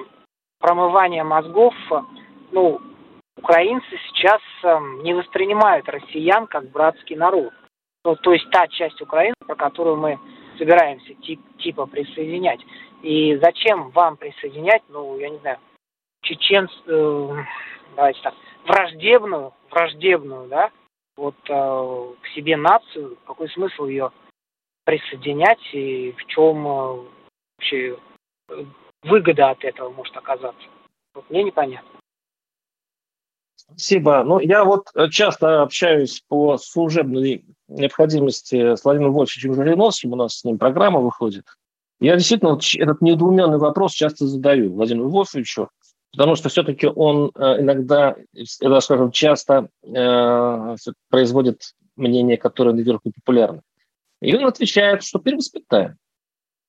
промывания 0.59 1.23
мозгов, 1.23 1.73
ну, 2.51 2.81
украинцы 3.37 3.99
сейчас 4.07 4.41
не 5.03 5.13
воспринимают 5.13 5.87
россиян 5.87 6.47
как 6.47 6.69
братский 6.71 7.15
народ 7.15 7.53
ну, 8.05 8.15
то 8.15 8.33
есть 8.33 8.49
та 8.49 8.67
часть 8.67 9.01
Украины, 9.01 9.35
про 9.45 9.55
которую 9.55 9.97
мы 9.97 10.19
собираемся 10.57 11.13
тип, 11.15 11.39
типа 11.59 11.85
присоединять. 11.85 12.59
И 13.01 13.37
зачем 13.37 13.89
вам 13.91 14.17
присоединять, 14.17 14.83
ну, 14.89 15.17
я 15.19 15.29
не 15.29 15.37
знаю, 15.39 15.57
чеченц, 16.23 16.71
э, 16.87 17.43
давайте 17.95 18.21
так, 18.21 18.33
враждебную, 18.65 19.53
враждебную, 19.69 20.47
да, 20.47 20.69
вот 21.19 21.35
э, 21.49 22.15
к 22.21 22.27
себе 22.33 22.55
нацию, 22.55 23.17
какой 23.27 23.49
смысл 23.49 23.85
ее 23.85 24.11
присоединять 24.85 25.59
и 25.73 26.13
в 26.13 26.25
чем 26.27 26.65
э, 26.65 27.05
вообще 27.57 27.97
э, 28.49 28.65
выгода 29.03 29.49
от 29.51 29.63
этого 29.63 29.89
может 29.89 30.15
оказаться? 30.15 30.67
Вот 31.13 31.29
мне 31.29 31.43
непонятно. 31.43 31.89
Спасибо. 33.55 34.23
Ну, 34.23 34.39
я 34.39 34.63
вот 34.63 34.87
э, 34.95 35.09
часто 35.09 35.61
общаюсь 35.61 36.23
по 36.27 36.57
служебной 36.57 37.43
необходимости 37.67 38.75
с 38.75 38.83
Владимиром 38.83 39.13
Вольфовичем 39.13 39.53
Жириновским, 39.53 40.13
у 40.13 40.15
нас 40.15 40.37
с 40.37 40.43
ним 40.45 40.57
программа 40.57 41.01
выходит. 41.01 41.45
Я 41.99 42.15
действительно 42.15 42.53
вот 42.53 42.63
этот 42.77 43.01
недоуменный 43.01 43.57
вопрос 43.57 43.91
часто 43.91 44.25
задаю 44.25 44.73
Владимиру 44.73 45.09
Вольфовичу, 45.09 45.69
потому 46.11 46.35
что 46.35 46.49
все-таки 46.49 46.87
он 46.87 47.31
э, 47.35 47.61
иногда, 47.61 48.15
я 48.33 48.81
скажем, 48.81 49.11
часто 49.11 49.69
э, 49.83 50.75
производит 51.09 51.73
мнение, 51.95 52.37
которое 52.37 52.73
наверху 52.73 53.11
популярно. 53.11 53.61
И 54.21 54.35
он 54.35 54.45
отвечает, 54.45 55.03
что 55.03 55.19
перевоспитаем. 55.19 55.97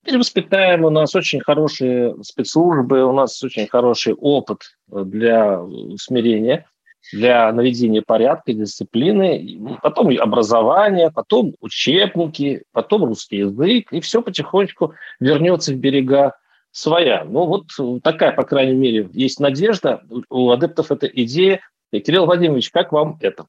Перевоспитаем, 0.03 0.83
у 0.83 0.89
нас 0.89 1.15
очень 1.15 1.41
хорошие 1.41 2.15
спецслужбы, 2.23 3.03
у 3.03 3.11
нас 3.11 3.41
очень 3.43 3.67
хороший 3.67 4.13
опыт 4.13 4.77
для 4.87 5.61
смирения 5.97 6.65
для 7.13 7.51
наведения 7.51 8.01
порядка, 8.01 8.53
дисциплины, 8.53 9.59
потом 9.81 10.09
образование, 10.19 11.11
потом 11.11 11.55
учебники, 11.59 12.63
потом 12.71 13.05
русский 13.05 13.37
язык, 13.37 13.91
и 13.91 13.99
все 14.01 14.21
потихонечку 14.21 14.93
вернется 15.19 15.73
в 15.73 15.77
берега 15.77 16.35
своя. 16.71 17.23
Ну 17.23 17.45
вот 17.45 18.01
такая, 18.03 18.31
по 18.33 18.43
крайней 18.43 18.75
мере, 18.75 19.09
есть 19.13 19.39
надежда. 19.39 20.03
У 20.29 20.51
адептов 20.51 20.91
эта 20.91 21.07
идея. 21.07 21.61
И, 21.91 21.99
Кирилл 21.99 22.25
Владимирович, 22.25 22.71
как 22.71 22.91
вам 22.91 23.17
это? 23.21 23.47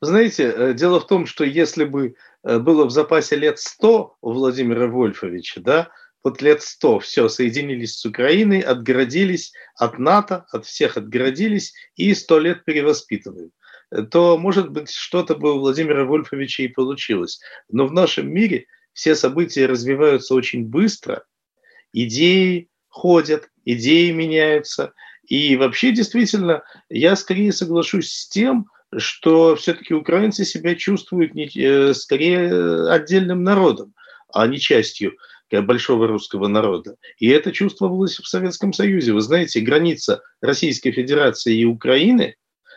Знаете, 0.00 0.52
э, 0.54 0.74
дело 0.74 1.00
в 1.00 1.06
том, 1.06 1.26
что 1.26 1.44
если 1.44 1.84
бы 1.84 2.16
э, 2.42 2.58
было 2.58 2.84
в 2.84 2.90
запасе 2.90 3.36
лет 3.36 3.58
100 3.58 4.16
у 4.20 4.32
Владимира 4.32 4.86
Вольфовича, 4.86 5.60
да, 5.60 5.88
вот 6.22 6.42
лет 6.42 6.62
сто 6.62 6.98
все, 6.98 7.28
соединились 7.28 7.98
с 7.98 8.04
Украиной, 8.04 8.60
отгородились 8.60 9.52
от 9.78 9.98
НАТО, 9.98 10.46
от 10.50 10.66
всех 10.66 10.96
отгородились 10.96 11.74
и 11.96 12.14
сто 12.14 12.38
лет 12.38 12.64
перевоспитываем 12.64 13.50
то, 14.10 14.36
может 14.38 14.70
быть, 14.70 14.90
что-то 14.90 15.34
бы 15.36 15.54
у 15.54 15.58
Владимира 15.58 16.04
Вольфовича 16.04 16.64
и 16.64 16.68
получилось. 16.68 17.40
Но 17.68 17.86
в 17.86 17.92
нашем 17.92 18.28
мире 18.30 18.66
все 18.92 19.14
события 19.14 19.66
развиваются 19.66 20.34
очень 20.34 20.64
быстро, 20.64 21.24
идеи 21.92 22.68
ходят, 22.88 23.48
идеи 23.64 24.10
меняются. 24.10 24.92
И 25.26 25.56
вообще, 25.56 25.92
действительно, 25.92 26.62
я 26.88 27.16
скорее 27.16 27.52
соглашусь 27.52 28.12
с 28.12 28.28
тем, 28.28 28.66
что 28.96 29.56
все-таки 29.56 29.94
украинцы 29.94 30.44
себя 30.44 30.74
чувствуют 30.74 31.34
не, 31.34 31.50
э, 31.54 31.94
скорее 31.94 32.88
отдельным 32.88 33.42
народом, 33.42 33.94
а 34.32 34.46
не 34.46 34.58
частью 34.58 35.16
большого 35.50 36.06
русского 36.06 36.48
народа. 36.48 36.96
И 37.18 37.28
это 37.28 37.52
чувствовалось 37.52 38.18
в 38.18 38.26
Советском 38.26 38.72
Союзе. 38.72 39.12
Вы 39.12 39.20
знаете, 39.20 39.60
граница 39.60 40.22
Российской 40.40 40.90
Федерации 40.90 41.56
и 41.56 41.64
Украины, 41.64 42.36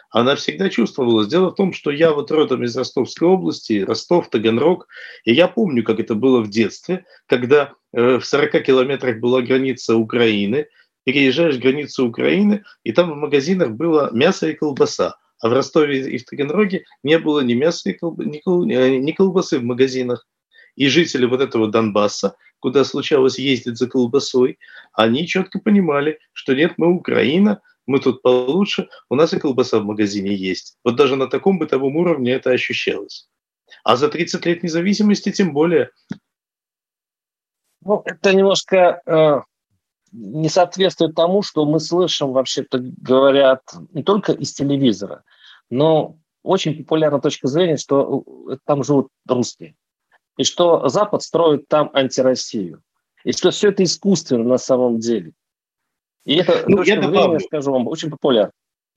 она 0.09 0.35
всегда 0.35 0.69
чувствовалась. 0.69 1.27
Дело 1.27 1.51
в 1.51 1.55
том, 1.55 1.73
что 1.73 1.91
я 1.91 2.11
вот 2.11 2.31
родом 2.31 2.63
из 2.63 2.75
Ростовской 2.75 3.27
области, 3.27 3.81
Ростов, 3.81 4.29
Таганрог, 4.29 4.87
и 5.23 5.33
я 5.33 5.47
помню, 5.47 5.83
как 5.83 5.99
это 5.99 6.15
было 6.15 6.41
в 6.41 6.49
детстве, 6.49 7.05
когда 7.27 7.73
э, 7.93 8.17
в 8.17 8.25
40 8.25 8.63
километрах 8.63 9.19
была 9.19 9.41
граница 9.41 9.95
Украины, 9.95 10.67
переезжаешь 11.03 11.57
границу 11.57 12.07
Украины, 12.07 12.63
и 12.83 12.91
там 12.91 13.11
в 13.11 13.15
магазинах 13.15 13.71
было 13.71 14.09
мясо 14.11 14.49
и 14.49 14.53
колбаса. 14.53 15.17
А 15.41 15.47
в 15.47 15.53
Ростове 15.53 16.09
и 16.09 16.17
в 16.17 16.25
Таганроге 16.25 16.83
не 17.03 17.17
было 17.17 17.39
ни 17.41 17.53
мяса, 17.53 17.89
ни 17.89 19.11
колбасы 19.11 19.59
в 19.59 19.63
магазинах. 19.63 20.27
И 20.75 20.87
жители 20.87 21.25
вот 21.25 21.41
этого 21.41 21.67
Донбасса, 21.69 22.35
куда 22.59 22.83
случалось 22.83 23.39
ездить 23.39 23.77
за 23.77 23.87
колбасой, 23.87 24.59
они 24.93 25.27
четко 25.27 25.59
понимали, 25.59 26.19
что 26.33 26.53
нет, 26.55 26.73
мы 26.77 26.93
Украина, 26.93 27.61
мы 27.89 27.99
тут 27.99 28.21
получше, 28.21 28.87
у 29.09 29.15
нас 29.15 29.33
и 29.33 29.39
колбаса 29.39 29.79
в 29.79 29.85
магазине 29.85 30.35
есть. 30.35 30.77
Вот 30.83 30.95
даже 30.95 31.15
на 31.15 31.27
таком 31.27 31.57
бытовом 31.57 31.95
уровне 31.95 32.31
это 32.31 32.51
ощущалось. 32.51 33.27
А 33.83 33.95
за 33.95 34.09
30 34.09 34.45
лет 34.45 34.63
независимости 34.63 35.31
тем 35.31 35.53
более. 35.53 35.89
Ну, 37.81 38.03
это 38.05 38.33
немножко 38.33 39.01
э, 39.05 39.41
не 40.11 40.49
соответствует 40.49 41.15
тому, 41.15 41.41
что 41.41 41.65
мы 41.65 41.79
слышим, 41.79 42.31
вообще-то 42.31 42.77
говорят, 42.79 43.63
не 43.91 44.03
только 44.03 44.33
из 44.33 44.53
телевизора, 44.53 45.23
но 45.71 46.17
очень 46.43 46.77
популярна 46.77 47.19
точка 47.19 47.47
зрения, 47.47 47.77
что 47.77 48.23
э, 48.51 48.57
там 48.65 48.83
живут 48.83 49.07
русские, 49.27 49.75
и 50.37 50.43
что 50.43 50.87
Запад 50.89 51.23
строит 51.23 51.67
там 51.67 51.89
антироссию, 51.93 52.83
и 53.23 53.31
что 53.31 53.49
все 53.49 53.69
это 53.69 53.83
искусственно 53.83 54.43
на 54.43 54.57
самом 54.59 54.99
деле. 54.99 55.33
И 56.25 56.35
это 56.35 56.65
ну, 56.67 56.83
я 56.83 56.99
добавлю. 56.99 57.39
скажу 57.39 57.71
вам, 57.71 57.87
очень 57.87 58.09
популярна. 58.09 58.51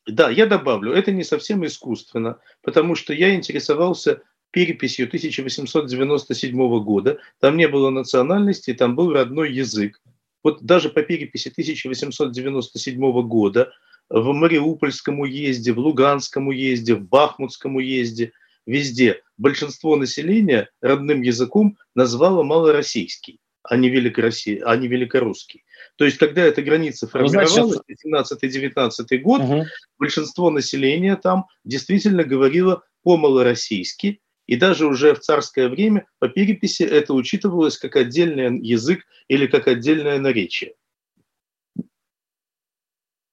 Да, 0.06 0.30
я 0.30 0.46
добавлю, 0.46 0.92
это 0.92 1.12
не 1.12 1.22
совсем 1.22 1.64
искусственно, 1.64 2.38
потому 2.62 2.96
что 2.96 3.14
я 3.14 3.34
интересовался 3.34 4.22
переписью 4.50 5.06
1897 5.06 6.82
года, 6.82 7.18
там 7.40 7.56
не 7.56 7.68
было 7.68 7.90
национальности, 7.90 8.74
там 8.74 8.96
был 8.96 9.12
родной 9.12 9.52
язык. 9.52 10.00
Вот 10.42 10.62
даже 10.62 10.90
по 10.90 11.02
переписи 11.02 11.48
1897 11.48 13.22
года 13.22 13.72
в 14.08 14.32
Мариупольском 14.32 15.20
уезде, 15.20 15.72
в 15.72 15.78
Луганском 15.78 16.48
уезде, 16.48 16.94
в 16.96 17.08
Бахмутском 17.08 17.76
уезде, 17.76 18.32
везде 18.66 19.22
большинство 19.38 19.96
населения 19.96 20.68
родным 20.80 21.22
языком 21.22 21.78
назвало 21.94 22.42
малороссийский, 22.42 23.38
а 23.62 23.76
не, 23.76 23.88
великоросси... 23.88 24.60
а 24.64 24.76
не 24.76 24.88
великорусский. 24.88 25.64
То 25.96 26.04
есть, 26.04 26.18
когда 26.18 26.42
эта 26.42 26.62
граница 26.62 27.06
формировалась, 27.06 27.80
17-19 28.04 29.18
год, 29.18 29.40
угу. 29.42 29.64
большинство 29.98 30.50
населения 30.50 31.16
там 31.16 31.46
действительно 31.64 32.24
говорило 32.24 32.82
по-малороссийски, 33.02 34.20
и 34.46 34.56
даже 34.56 34.86
уже 34.86 35.14
в 35.14 35.20
царское 35.20 35.68
время 35.68 36.06
по 36.18 36.28
переписи 36.28 36.82
это 36.82 37.14
учитывалось 37.14 37.78
как 37.78 37.96
отдельный 37.96 38.60
язык 38.60 39.04
или 39.28 39.46
как 39.46 39.68
отдельное 39.68 40.18
наречие. 40.18 40.74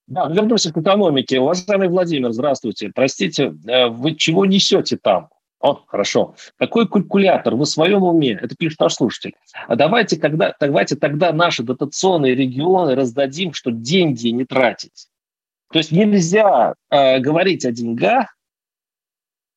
Да, 0.07 0.27
вернемся 0.27 0.73
к 0.73 0.77
экономике. 0.77 1.39
Уважаемый 1.39 1.87
Владимир, 1.87 2.31
здравствуйте. 2.31 2.91
Простите, 2.93 3.53
э, 3.67 3.87
вы 3.89 4.15
чего 4.15 4.45
несете 4.45 4.97
там? 4.97 5.29
О, 5.59 5.75
хорошо. 5.87 6.35
Какой 6.57 6.87
калькулятор? 6.87 7.55
Вы 7.55 7.65
в 7.65 7.69
своем 7.69 8.03
уме? 8.03 8.31
Это 8.31 8.55
пишет 8.55 8.79
наш 8.79 8.93
слушатель. 8.93 9.35
А 9.67 9.75
давайте, 9.75 10.17
когда, 10.17 10.55
давайте 10.57 10.95
тогда 10.95 11.33
наши 11.33 11.63
дотационные 11.63 12.33
регионы 12.33 12.95
раздадим, 12.95 13.53
что 13.53 13.71
деньги 13.71 14.29
не 14.29 14.45
тратить. 14.45 15.07
То 15.71 15.79
есть 15.79 15.91
нельзя 15.91 16.75
э, 16.89 17.19
говорить 17.19 17.65
о 17.65 17.71
деньгах, 17.71 18.35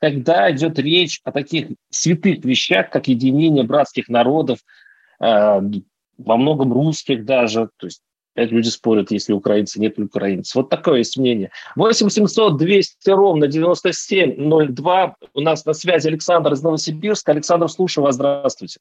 когда 0.01 0.51
идет 0.51 0.79
речь 0.81 1.21
о 1.23 1.31
таких 1.31 1.69
святых 1.91 2.45
вещах, 2.45 2.91
как 2.91 3.07
единение 3.07 3.62
братских 3.62 4.09
народов, 4.09 4.59
э, 5.21 5.61
во 6.19 6.37
многом 6.37 6.73
русских 6.73 7.25
даже, 7.25 7.71
то 7.77 7.87
есть 7.87 8.03
Опять 8.35 8.51
люди 8.51 8.68
спорят, 8.68 9.11
если 9.11 9.35
украинцы, 9.35 9.79
нет 9.79 9.99
украинцев. 9.99 10.55
Вот 10.55 10.71
такое 10.71 10.99
есть 10.99 11.18
мнение. 11.18 11.51
8 11.77 12.09
700 12.09 12.57
200 12.57 13.11
ровно 13.11 13.47
9702. 13.47 15.16
У 15.35 15.40
нас 15.40 15.66
на 15.66 15.75
связи 15.75 16.09
Александр 16.09 16.53
из 16.53 16.62
Новосибирска. 16.62 17.33
Александр, 17.33 17.68
слушаю 17.68 18.05
вас. 18.05 18.14
Здравствуйте. 18.14 18.79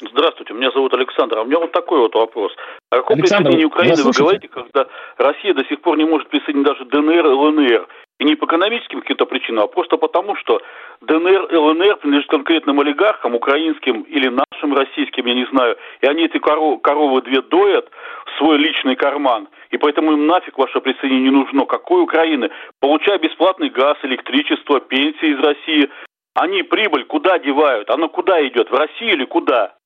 Здравствуйте, 0.00 0.54
меня 0.54 0.70
зовут 0.70 0.94
Александр. 0.94 1.38
А 1.38 1.42
у 1.42 1.44
меня 1.44 1.58
вот 1.58 1.72
такой 1.72 1.98
вот 1.98 2.14
вопрос. 2.14 2.52
О 2.90 2.96
каком 2.96 3.18
Александр, 3.18 3.50
присоединении 3.50 3.64
Украины 3.64 4.02
вы 4.04 4.12
говорите, 4.12 4.48
когда 4.48 4.86
Россия 5.16 5.54
до 5.54 5.64
сих 5.64 5.80
пор 5.80 5.96
не 5.96 6.04
может 6.04 6.28
присоединить 6.28 6.66
даже 6.66 6.84
ДНР 6.84 7.26
и 7.26 7.30
ЛНР? 7.30 7.88
И 8.20 8.24
не 8.24 8.34
по 8.34 8.46
экономическим 8.46 9.00
каким-то 9.00 9.26
причинам, 9.26 9.64
а 9.64 9.68
просто 9.68 9.96
потому, 9.96 10.34
что 10.36 10.60
ДНР, 11.02 11.46
и 11.52 11.56
ЛНР 11.56 11.96
принадлежат 11.96 12.30
конкретным 12.30 12.80
олигархам, 12.80 13.34
украинским 13.34 14.02
или 14.02 14.28
нашим, 14.28 14.74
российским, 14.74 15.26
я 15.26 15.34
не 15.34 15.46
знаю, 15.46 15.76
и 16.00 16.06
они 16.06 16.24
эти 16.24 16.38
коров, 16.38 16.82
коровы 16.82 17.22
две 17.22 17.42
доят 17.42 17.88
в 18.26 18.38
свой 18.38 18.58
личный 18.58 18.96
карман, 18.96 19.48
и 19.70 19.78
поэтому 19.78 20.12
им 20.12 20.26
нафиг 20.26 20.58
ваше 20.58 20.80
присоединение 20.80 21.30
не 21.30 21.36
нужно. 21.36 21.64
Какой 21.66 22.02
Украины? 22.02 22.50
Получая 22.80 23.18
бесплатный 23.18 23.68
газ, 23.68 23.96
электричество, 24.02 24.80
пенсии 24.80 25.34
из 25.34 25.38
России, 25.38 25.88
они 26.34 26.64
прибыль 26.64 27.04
куда 27.04 27.38
девают? 27.38 27.88
Она 27.90 28.08
куда 28.08 28.44
идет? 28.46 28.70
В 28.70 28.74
Россию 28.74 29.12
или 29.12 29.24
куда? 29.24 29.77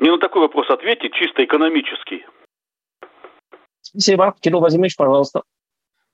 Не 0.00 0.10
на 0.10 0.18
такой 0.18 0.40
вопрос 0.40 0.68
ответьте, 0.70 1.10
чисто 1.10 1.44
экономический. 1.44 2.24
Спасибо. 3.82 4.34
Кирилл 4.40 4.60
Владимирович, 4.60 4.96
пожалуйста. 4.96 5.42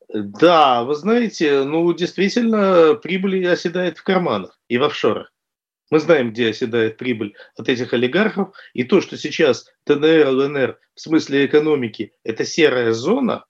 Да, 0.08 0.84
вы 0.84 0.94
знаете, 0.94 1.62
ну 1.64 1.92
действительно 1.92 2.94
прибыль 2.94 3.46
оседает 3.48 3.98
в 3.98 4.04
карманах 4.04 4.58
и 4.68 4.78
в 4.78 4.84
офшорах. 4.84 5.32
Мы 5.90 6.00
знаем, 6.00 6.32
где 6.32 6.50
оседает 6.50 6.96
прибыль 6.96 7.34
от 7.56 7.68
этих 7.68 7.92
олигархов. 7.92 8.54
И 8.72 8.82
то, 8.82 9.00
что 9.00 9.16
сейчас 9.16 9.66
ТНР, 9.84 10.28
ЛНР 10.28 10.78
в 10.94 11.00
смысле 11.00 11.46
экономики– 11.46 12.12
это 12.24 12.44
серая 12.44 12.92
зона, 12.92 13.44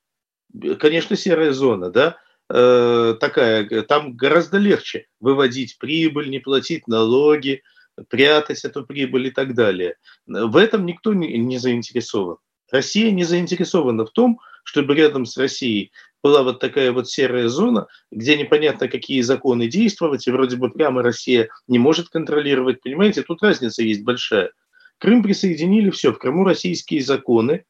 конечно, 0.78 1.16
серая 1.16 1.52
зона, 1.52 1.90
да, 1.90 2.18
э, 2.50 3.14
такая, 3.18 3.66
там 3.82 4.16
гораздо 4.16 4.58
легче 4.58 5.06
выводить 5.18 5.78
прибыль, 5.78 6.28
не 6.28 6.40
платить 6.40 6.86
налоги, 6.88 7.62
прятать 8.08 8.64
эту 8.64 8.84
прибыль 8.84 9.28
и 9.28 9.30
так 9.30 9.54
далее. 9.54 9.96
В 10.26 10.56
этом 10.56 10.86
никто 10.86 11.14
не, 11.14 11.58
заинтересован. 11.58 12.36
Россия 12.70 13.10
не 13.10 13.24
заинтересована 13.24 14.04
в 14.04 14.10
том, 14.10 14.40
чтобы 14.64 14.94
рядом 14.94 15.26
с 15.26 15.36
Россией 15.36 15.92
была 16.22 16.42
вот 16.42 16.58
такая 16.58 16.90
вот 16.90 17.08
серая 17.08 17.48
зона, 17.48 17.86
где 18.10 18.36
непонятно, 18.36 18.88
какие 18.88 19.20
законы 19.20 19.68
действовать, 19.68 20.26
и 20.26 20.30
вроде 20.32 20.56
бы 20.56 20.70
прямо 20.70 21.02
Россия 21.02 21.48
не 21.68 21.78
может 21.78 22.08
контролировать. 22.08 22.82
Понимаете, 22.82 23.22
тут 23.22 23.42
разница 23.42 23.82
есть 23.82 24.02
большая. 24.02 24.50
Крым 24.98 25.22
присоединили, 25.22 25.90
все, 25.90 26.12
в 26.12 26.18
Крыму 26.18 26.44
российские 26.44 27.02
законы, 27.02 27.64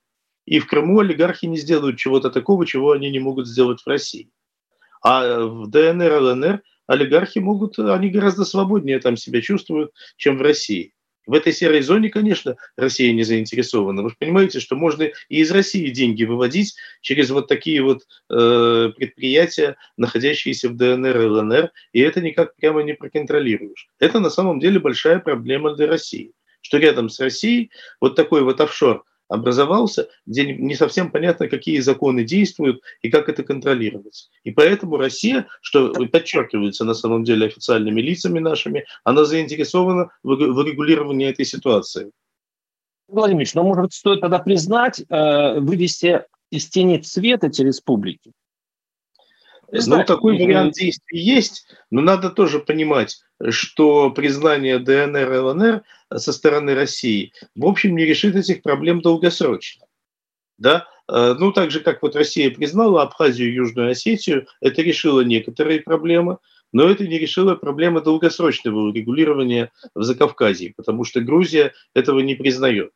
и 0.47 0.59
в 0.59 0.67
Крыму 0.67 1.01
олигархи 1.01 1.47
не 1.47 1.59
сделают 1.59 1.99
чего-то 1.99 2.31
такого, 2.31 2.65
чего 2.65 2.93
они 2.93 3.11
не 3.11 3.19
могут 3.19 3.47
сделать 3.47 3.83
в 3.83 3.89
России. 3.89 4.31
А 5.03 5.45
в 5.45 5.69
ДНР, 5.69 6.13
ЛНР 6.23 6.63
олигархи 6.87 7.39
могут, 7.39 7.79
они 7.79 8.11
гораздо 8.11 8.45
свободнее 8.45 8.99
там 8.99 9.17
себя 9.17 9.41
чувствуют, 9.41 9.93
чем 10.17 10.39
в 10.39 10.43
России. 10.43 10.93
В 11.27 11.35
этой 11.35 11.53
серой 11.53 11.83
зоне, 11.83 12.09
конечно, 12.09 12.57
Россия 12.77 13.13
не 13.13 13.25
заинтересована. 13.25 14.03
Вы 14.03 14.11
же 14.11 14.17
понимаете, 14.17 14.61
что 14.61 14.77
можно 14.77 15.03
и 15.03 15.41
из 15.41 15.51
России 15.51 15.91
деньги 15.91 16.23
выводить 16.23 16.77
через 17.01 17.31
вот 17.31 17.49
такие 17.49 17.83
вот 17.83 18.07
э, 18.31 18.93
предприятия, 18.97 19.77
находящиеся 19.97 20.69
в 20.69 20.77
ДНР 20.77 21.21
и 21.21 21.27
ЛНР, 21.27 21.73
и 21.93 22.01
это 22.01 22.21
никак 22.21 22.55
прямо 22.55 22.85
не 22.85 22.95
проконтролируешь. 22.95 23.89
Это 23.99 24.21
на 24.21 24.31
самом 24.31 24.61
деле 24.61 24.79
большая 24.79 25.19
проблема 25.19 25.75
для 25.75 25.89
России, 25.89 26.33
что 26.61 26.79
рядом 26.79 27.09
с 27.09 27.19
Россией 27.19 27.73
вот 28.01 28.15
такой 28.15 28.43
вот 28.43 28.61
офшор– 28.61 29.03
образовался, 29.29 30.09
где 30.27 30.55
не 30.55 30.75
совсем 30.75 31.11
понятно, 31.11 31.49
какие 31.49 31.81
законы 31.81 32.25
действуют 32.25 32.83
и 33.03 33.11
как 33.11 33.29
это 33.29 33.43
контролировать. 33.43 34.31
И 34.45 34.51
поэтому 34.51 34.97
Россия, 34.97 35.47
что 35.61 35.93
подчеркивается 35.93 36.85
на 36.85 36.95
самом 36.95 37.25
деле 37.25 37.47
официальными 37.47 38.01
лицами 38.01 38.39
нашими, 38.39 38.85
она 39.05 39.25
заинтересована 39.25 40.11
в 40.23 40.63
регулировании 40.65 41.29
этой 41.29 41.45
ситуации. 41.45 42.11
Владимир 43.09 43.43
Ильич, 43.43 43.55
ну, 43.55 43.63
может, 43.63 43.93
стоит 43.93 44.21
тогда 44.21 44.39
признать, 44.41 45.01
э, 45.09 45.61
вывести 45.61 46.25
из 46.51 46.67
тени 46.69 46.99
цвета 46.99 47.47
эти 47.47 47.63
республики? 47.63 48.33
Ну, 49.71 50.05
такой 50.05 50.39
вариант 50.39 50.75
действий 50.75 51.21
есть, 51.21 51.67
но 51.91 52.01
надо 52.01 52.31
тоже 52.31 52.61
понимать, 52.61 53.19
что 53.49 54.11
признание 54.11 54.79
ДНР 54.79 55.33
и 55.33 55.39
ЛНР 55.39 55.83
со 56.15 56.33
стороны 56.33 56.75
России, 56.75 57.33
в 57.55 57.67
общем, 57.67 57.97
не 57.97 58.05
решит 58.05 58.37
этих 58.37 58.63
проблем 58.63 59.01
долгосрочно. 59.01 59.87
Да? 60.59 60.87
Э, 61.09 61.35
ну, 61.39 61.53
так 61.53 61.71
же, 61.71 61.81
как 61.81 62.03
вот 62.03 62.17
Россия 62.17 62.51
признала 62.51 63.03
Абхазию 63.03 63.51
и 63.51 63.55
Южную 63.55 63.91
Осетию, 63.91 64.47
это 64.61 64.83
решило 64.83 65.21
некоторые 65.21 65.81
проблемы, 65.81 66.39
но 66.73 66.89
это 66.89 67.07
не 67.07 67.19
решило 67.19 67.55
проблемы 67.55 68.01
долгосрочного 68.01 68.89
урегулирования 68.89 69.71
в 69.95 70.03
Закавказье, 70.03 70.75
потому 70.77 71.05
что 71.05 71.21
Грузия 71.21 71.73
этого 71.95 72.21
не 72.21 72.35
признает. 72.35 72.91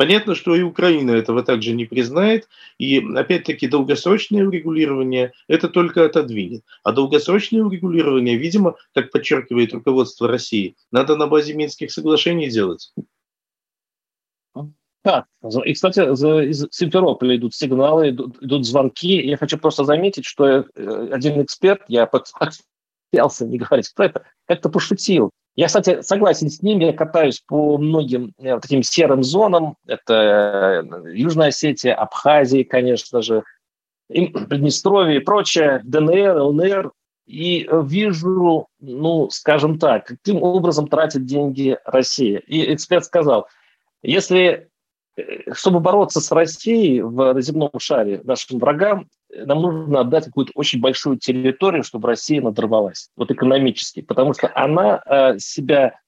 Понятно, 0.00 0.34
что 0.34 0.56
и 0.56 0.62
Украина 0.62 1.10
этого 1.10 1.42
также 1.42 1.74
не 1.74 1.84
признает, 1.84 2.48
и 2.78 3.06
опять-таки 3.16 3.68
долгосрочное 3.68 4.46
урегулирование 4.46 5.34
это 5.46 5.68
только 5.68 6.06
отодвинет. 6.06 6.64
А 6.82 6.92
долгосрочное 6.92 7.62
урегулирование, 7.62 8.38
видимо, 8.38 8.76
как 8.94 9.10
подчеркивает 9.10 9.74
руководство 9.74 10.26
России, 10.26 10.74
надо 10.90 11.16
на 11.16 11.26
базе 11.26 11.52
Минских 11.52 11.92
соглашений 11.92 12.48
делать. 12.48 12.94
Да, 15.04 15.26
и, 15.66 15.74
кстати, 15.74 16.00
из 16.00 16.66
Симферополя 16.70 17.36
идут 17.36 17.54
сигналы, 17.54 18.08
идут, 18.08 18.42
идут 18.42 18.64
звонки. 18.64 19.20
Я 19.20 19.36
хочу 19.36 19.58
просто 19.58 19.84
заметить, 19.84 20.24
что 20.24 20.46
э, 20.46 21.08
один 21.12 21.42
эксперт, 21.42 21.82
я 21.88 22.08
боялся 23.12 23.44
не 23.46 23.58
говорить, 23.58 23.90
кто 23.90 24.04
это, 24.04 24.24
как-то 24.46 24.70
пошутил. 24.70 25.30
Я, 25.56 25.66
кстати, 25.66 26.00
согласен 26.02 26.48
с 26.48 26.62
ним, 26.62 26.78
я 26.80 26.92
катаюсь 26.92 27.40
по 27.40 27.76
многим 27.76 28.32
э, 28.38 28.58
таким 28.60 28.82
серым 28.82 29.22
зонам. 29.22 29.76
Это 29.86 30.84
э, 31.04 31.12
Южная 31.12 31.48
Осетия, 31.48 31.94
Абхазия, 31.94 32.64
конечно 32.64 33.22
же, 33.22 33.42
Приднестровье 34.08 35.18
и 35.18 35.24
прочее, 35.24 35.80
ДНР, 35.84 36.40
ЛНР. 36.40 36.92
И 37.26 37.68
вижу, 37.70 38.66
ну, 38.80 39.30
скажем 39.30 39.78
так, 39.78 40.06
каким 40.06 40.42
образом 40.42 40.88
тратит 40.88 41.26
деньги 41.26 41.78
Россия. 41.84 42.38
И 42.38 42.74
эксперт 42.74 43.04
сказал, 43.04 43.46
если 44.02 44.70
Э, 45.16 45.52
чтобы 45.54 45.80
бороться 45.80 46.20
с 46.20 46.30
Россией 46.30 47.02
в 47.02 47.40
земном 47.40 47.70
шаре, 47.78 48.20
нашим 48.24 48.58
врагам, 48.58 49.08
нам 49.32 49.62
нужно 49.62 50.00
отдать 50.00 50.26
какую-то 50.26 50.52
очень 50.54 50.80
большую 50.80 51.18
территорию, 51.18 51.84
чтобы 51.84 52.08
Россия 52.08 52.40
надорвалась, 52.40 53.10
вот 53.16 53.30
экономически, 53.30 54.02
потому 54.02 54.34
что 54.34 54.50
она 54.54 55.02
э, 55.06 55.38
себя, 55.38 55.98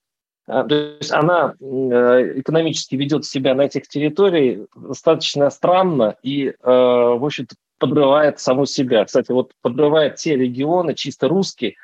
э, 0.47 0.65
то 0.69 0.75
есть 0.75 1.13
она 1.13 1.55
э, 1.61 2.41
экономически 2.41 2.97
ведет 2.97 3.25
себя 3.25 3.55
на 3.55 3.63
этих 3.63 3.89
территориях 3.89 4.67
достаточно 4.75 5.51
странно 5.51 6.17
и, 6.23 6.49
э, 6.49 6.55
в 6.63 7.25
общем-то, 7.25 7.55
подрывает 7.79 8.39
саму 8.39 8.67
себя. 8.67 9.05
Кстати, 9.05 9.33
вот 9.33 9.53
подрывает 9.61 10.17
те 10.17 10.37
регионы 10.37 10.95
чисто 10.95 11.29
русские, 11.29 11.75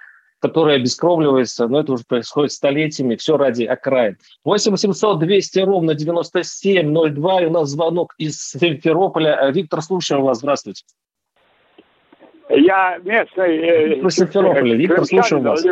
которая 0.40 0.76
обескровливается, 0.76 1.66
но 1.66 1.80
это 1.80 1.92
уже 1.92 2.04
происходит 2.04 2.52
столетиями, 2.52 3.16
все 3.16 3.36
ради 3.36 3.64
окраин. 3.64 4.16
8 4.44 4.70
800 4.70 5.18
200 5.18 5.58
ровно 5.60 5.94
9702, 5.94 7.42
и 7.42 7.46
у 7.46 7.50
нас 7.50 7.70
звонок 7.70 8.14
из 8.18 8.40
Симферополя. 8.40 9.50
Виктор, 9.50 9.82
слушаем 9.82 10.22
вас, 10.22 10.38
здравствуйте. 10.38 10.84
Я 12.48 12.98
местный... 12.98 13.58
Э, 13.58 13.88
Виктор 13.88 14.10
Симферополя. 14.10 14.76
Виктор, 14.76 15.04
слушаем 15.04 15.42
вас. 15.42 15.64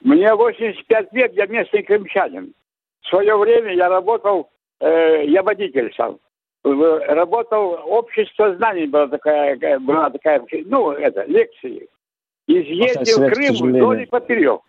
Мне 0.00 0.34
85 0.34 1.12
лет, 1.12 1.32
я 1.34 1.46
местный 1.46 1.82
крымчанин. 1.82 2.54
В 3.02 3.08
свое 3.08 3.36
время 3.36 3.74
я 3.74 3.88
работал, 3.88 4.50
э, 4.80 5.26
я 5.26 5.42
водитель 5.42 5.92
сам. 5.94 6.18
Работал, 6.62 7.80
общество 7.86 8.54
знаний 8.56 8.86
была 8.86 9.08
такая, 9.08 9.78
была 9.78 10.10
такая, 10.10 10.44
ну, 10.66 10.90
это, 10.90 11.24
лекции 11.24 11.88
изъездил 12.46 13.26
в 13.26 13.32
Крым 13.32 13.54
вдоль 13.54 14.02
и 14.02 14.06
поперек. 14.06 14.60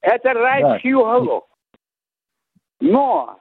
Это 0.00 0.32
райский 0.32 0.92
да. 0.92 0.98
уголок. 0.98 1.48
Но 2.80 3.38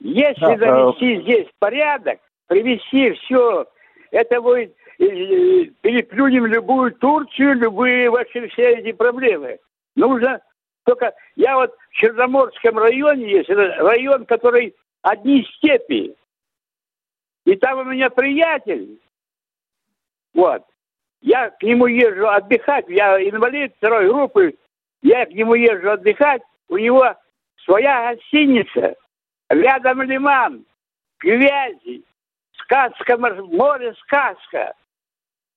если 0.00 0.56
да, 0.56 0.74
навести 0.74 1.16
да. 1.16 1.22
здесь 1.22 1.46
порядок, 1.58 2.20
привести 2.46 3.12
все, 3.12 3.66
это 4.10 4.40
будет 4.40 4.74
э, 4.98 5.04
э, 5.04 5.64
переплюнем 5.80 6.46
любую 6.46 6.92
Турцию, 6.92 7.54
любые 7.54 8.10
вообще 8.10 8.48
все 8.48 8.74
эти 8.74 8.92
проблемы. 8.92 9.58
Нужно 9.96 10.40
только... 10.84 11.14
Я 11.36 11.56
вот 11.56 11.74
в 11.90 11.94
Черноморском 11.94 12.78
районе 12.78 13.30
есть 13.30 13.48
район, 13.48 14.26
который 14.26 14.74
одни 15.02 15.46
степи. 15.56 16.14
И 17.44 17.56
там 17.56 17.78
у 17.78 17.84
меня 17.84 18.10
приятель. 18.10 19.00
Вот. 20.34 20.64
Я 21.20 21.50
к 21.50 21.62
нему 21.62 21.86
езжу 21.86 22.28
отдыхать, 22.28 22.86
я 22.88 23.20
инвалид 23.20 23.74
второй 23.76 24.08
группы, 24.08 24.54
я 25.02 25.26
к 25.26 25.30
нему 25.30 25.54
езжу 25.54 25.90
отдыхать, 25.90 26.42
у 26.68 26.78
него 26.78 27.14
своя 27.64 28.14
гостиница, 28.14 28.94
рядом 29.50 30.02
лиман, 30.02 30.64
грязи, 31.18 32.04
сказка, 32.62 33.16
море 33.16 33.94
сказка, 34.02 34.74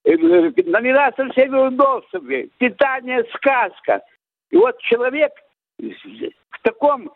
э, 0.03 0.13
э, 0.13 1.11
со 1.15 1.29
всеми 1.29 1.67
удобствами, 1.67 2.49
питание 2.57 3.23
сказка. 3.35 4.01
И 4.49 4.57
вот 4.57 4.79
человек 4.81 5.31
в 5.77 6.61
таком 6.61 7.11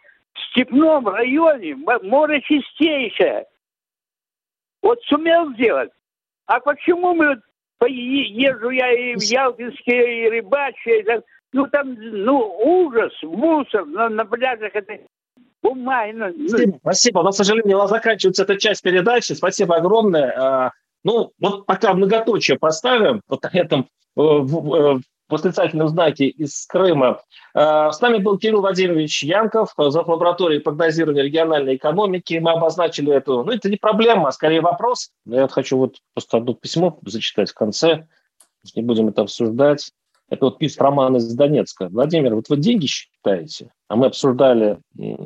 степном 0.50 1.08
районе, 1.08 1.76
море 1.76 2.41
чистейшее, 2.41 3.45
вот 4.82 5.02
сумел 5.04 5.54
сделать. 5.54 5.91
А 6.45 6.60
почему 6.60 7.13
мы 7.13 7.41
езжу 7.86 8.69
я 8.69 8.91
и 8.91 9.15
в 9.15 9.21
Ялтинске, 9.21 10.23
и 10.23 10.30
рыбачу, 10.30 10.89
и, 10.89 11.06
ну 11.54 11.67
там, 11.67 11.93
ну, 11.93 12.58
ужас, 12.63 13.13
мусор 13.23 13.86
на, 13.86 14.10
на 14.10 14.26
пляжах, 14.26 14.76
это 14.76 15.00
бумага. 15.62 16.32
Ну, 16.36 16.48
спасибо, 16.48 16.78
спасибо, 16.82 17.24
но, 17.24 17.32
к 17.32 17.36
сожалению, 17.36 17.78
у 17.78 17.82
нас 17.82 17.89
заканчивается 17.89 18.43
эта 18.43 18.58
часть 18.58 18.82
передачи, 18.82 19.34
спасибо 19.34 19.76
огромное. 19.76 20.32
А, 20.38 20.72
ну, 21.04 21.32
вот 21.39 21.65
пока 21.65 21.93
многоточие 21.93 22.58
поставим 22.58 23.22
вот 23.28 23.43
на 23.43 23.50
этом 23.54 23.88
э, 24.17 24.22
э, 24.22 25.00
восклицательном 25.30 25.88
знаке 25.88 26.28
из 26.28 26.65
Крыма. 26.65 27.22
Э, 27.54 27.89
с 27.91 28.02
нами 28.02 28.17
был 28.17 28.38
Кирилл 28.38 28.62
Владимирович 28.62 29.24
Янков, 29.24 29.74
зав. 29.78 30.08
лаборатории 30.08 30.60
прогнозирования 30.60 31.24
региональной 31.24 31.76
экономики. 31.76 32.39
Мы 32.41 32.52
обозначили 32.52 33.13
эту, 33.13 33.43
ну 33.43 33.52
это 33.52 33.70
не 33.70 33.78
проблема, 33.78 34.30
а 34.30 34.32
скорее 34.32 34.62
вопрос. 34.62 35.12
Я 35.26 35.48
хочу 35.48 35.78
вот 35.78 35.98
просто 36.13 36.38
одно 36.38 36.54
письмо 36.54 37.00
зачитать 37.06 37.52
в 37.52 37.56
конце, 37.56 38.08
не 38.76 38.82
будем 38.82 39.10
это 39.10 39.22
обсуждать. 39.22 39.91
Это 40.30 40.46
вот 40.46 40.58
пишет 40.58 40.82
Роман 40.82 41.16
из 41.16 41.34
Донецка. 41.34 41.88
Владимир, 41.90 42.36
вот 42.36 42.50
вы 42.50 42.58
деньги 42.58 42.86
считаете, 42.86 43.72
а 43.88 43.96
мы 43.96 44.08
обсуждали, 44.08 44.80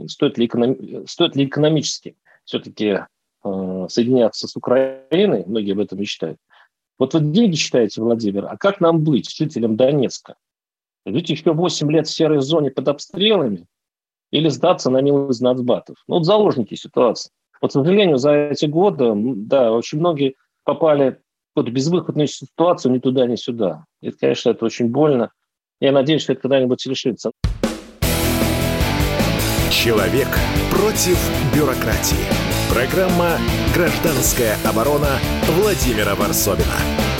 стоит 0.07 0.37
ли, 0.37 0.45
эконом... 0.45 1.07
стоит 1.07 1.35
ли 1.35 1.45
экономически 1.45 2.15
все-таки 2.45 2.99
э, 3.43 3.85
соединяться 3.89 4.47
с 4.47 4.55
Украиной, 4.55 5.43
многие 5.45 5.73
об 5.73 5.79
этом 5.79 5.99
мечтают. 5.99 6.37
Вот 6.99 7.15
вы 7.15 7.21
деньги 7.21 7.55
считаете, 7.55 8.01
Владимир, 8.01 8.45
а 8.45 8.57
как 8.57 8.79
нам 8.79 9.03
быть, 9.03 9.29
жителям 9.29 9.75
Донецка? 9.75 10.35
Жить 11.05 11.31
еще 11.31 11.51
8 11.51 11.91
лет 11.91 12.07
в 12.07 12.13
серой 12.13 12.41
зоне 12.41 12.69
под 12.69 12.87
обстрелами 12.87 13.65
или 14.29 14.49
сдаться 14.49 14.91
на 14.91 15.01
милость 15.01 15.41
нацбатов? 15.41 15.95
Ну, 16.07 16.17
вот 16.17 16.25
заложники 16.25 16.75
ситуации. 16.75 17.31
Вот, 17.59 17.71
к 17.71 17.73
сожалению, 17.73 18.17
за 18.17 18.33
эти 18.33 18.67
годы, 18.67 19.13
да, 19.15 19.71
очень 19.71 19.97
многие 19.97 20.35
попали 20.63 21.19
в 21.55 21.63
безвыходную 21.63 22.27
ситуацию 22.27 22.93
ни 22.93 22.99
туда, 22.99 23.25
ни 23.27 23.35
сюда. 23.35 23.85
И, 24.01 24.11
конечно, 24.11 24.49
это 24.49 24.65
очень 24.65 24.87
больно. 24.87 25.31
Я 25.79 25.91
надеюсь, 25.91 26.21
что 26.21 26.33
это 26.33 26.41
когда-нибудь 26.43 26.85
решится. 26.85 27.31
Человек 29.71 30.27
против 30.69 31.17
бюрократии. 31.55 32.27
Программа 32.71 33.37
«Гражданская 33.75 34.55
оборона» 34.65 35.19
Владимира 35.57 36.15
Варсовина. 36.15 37.10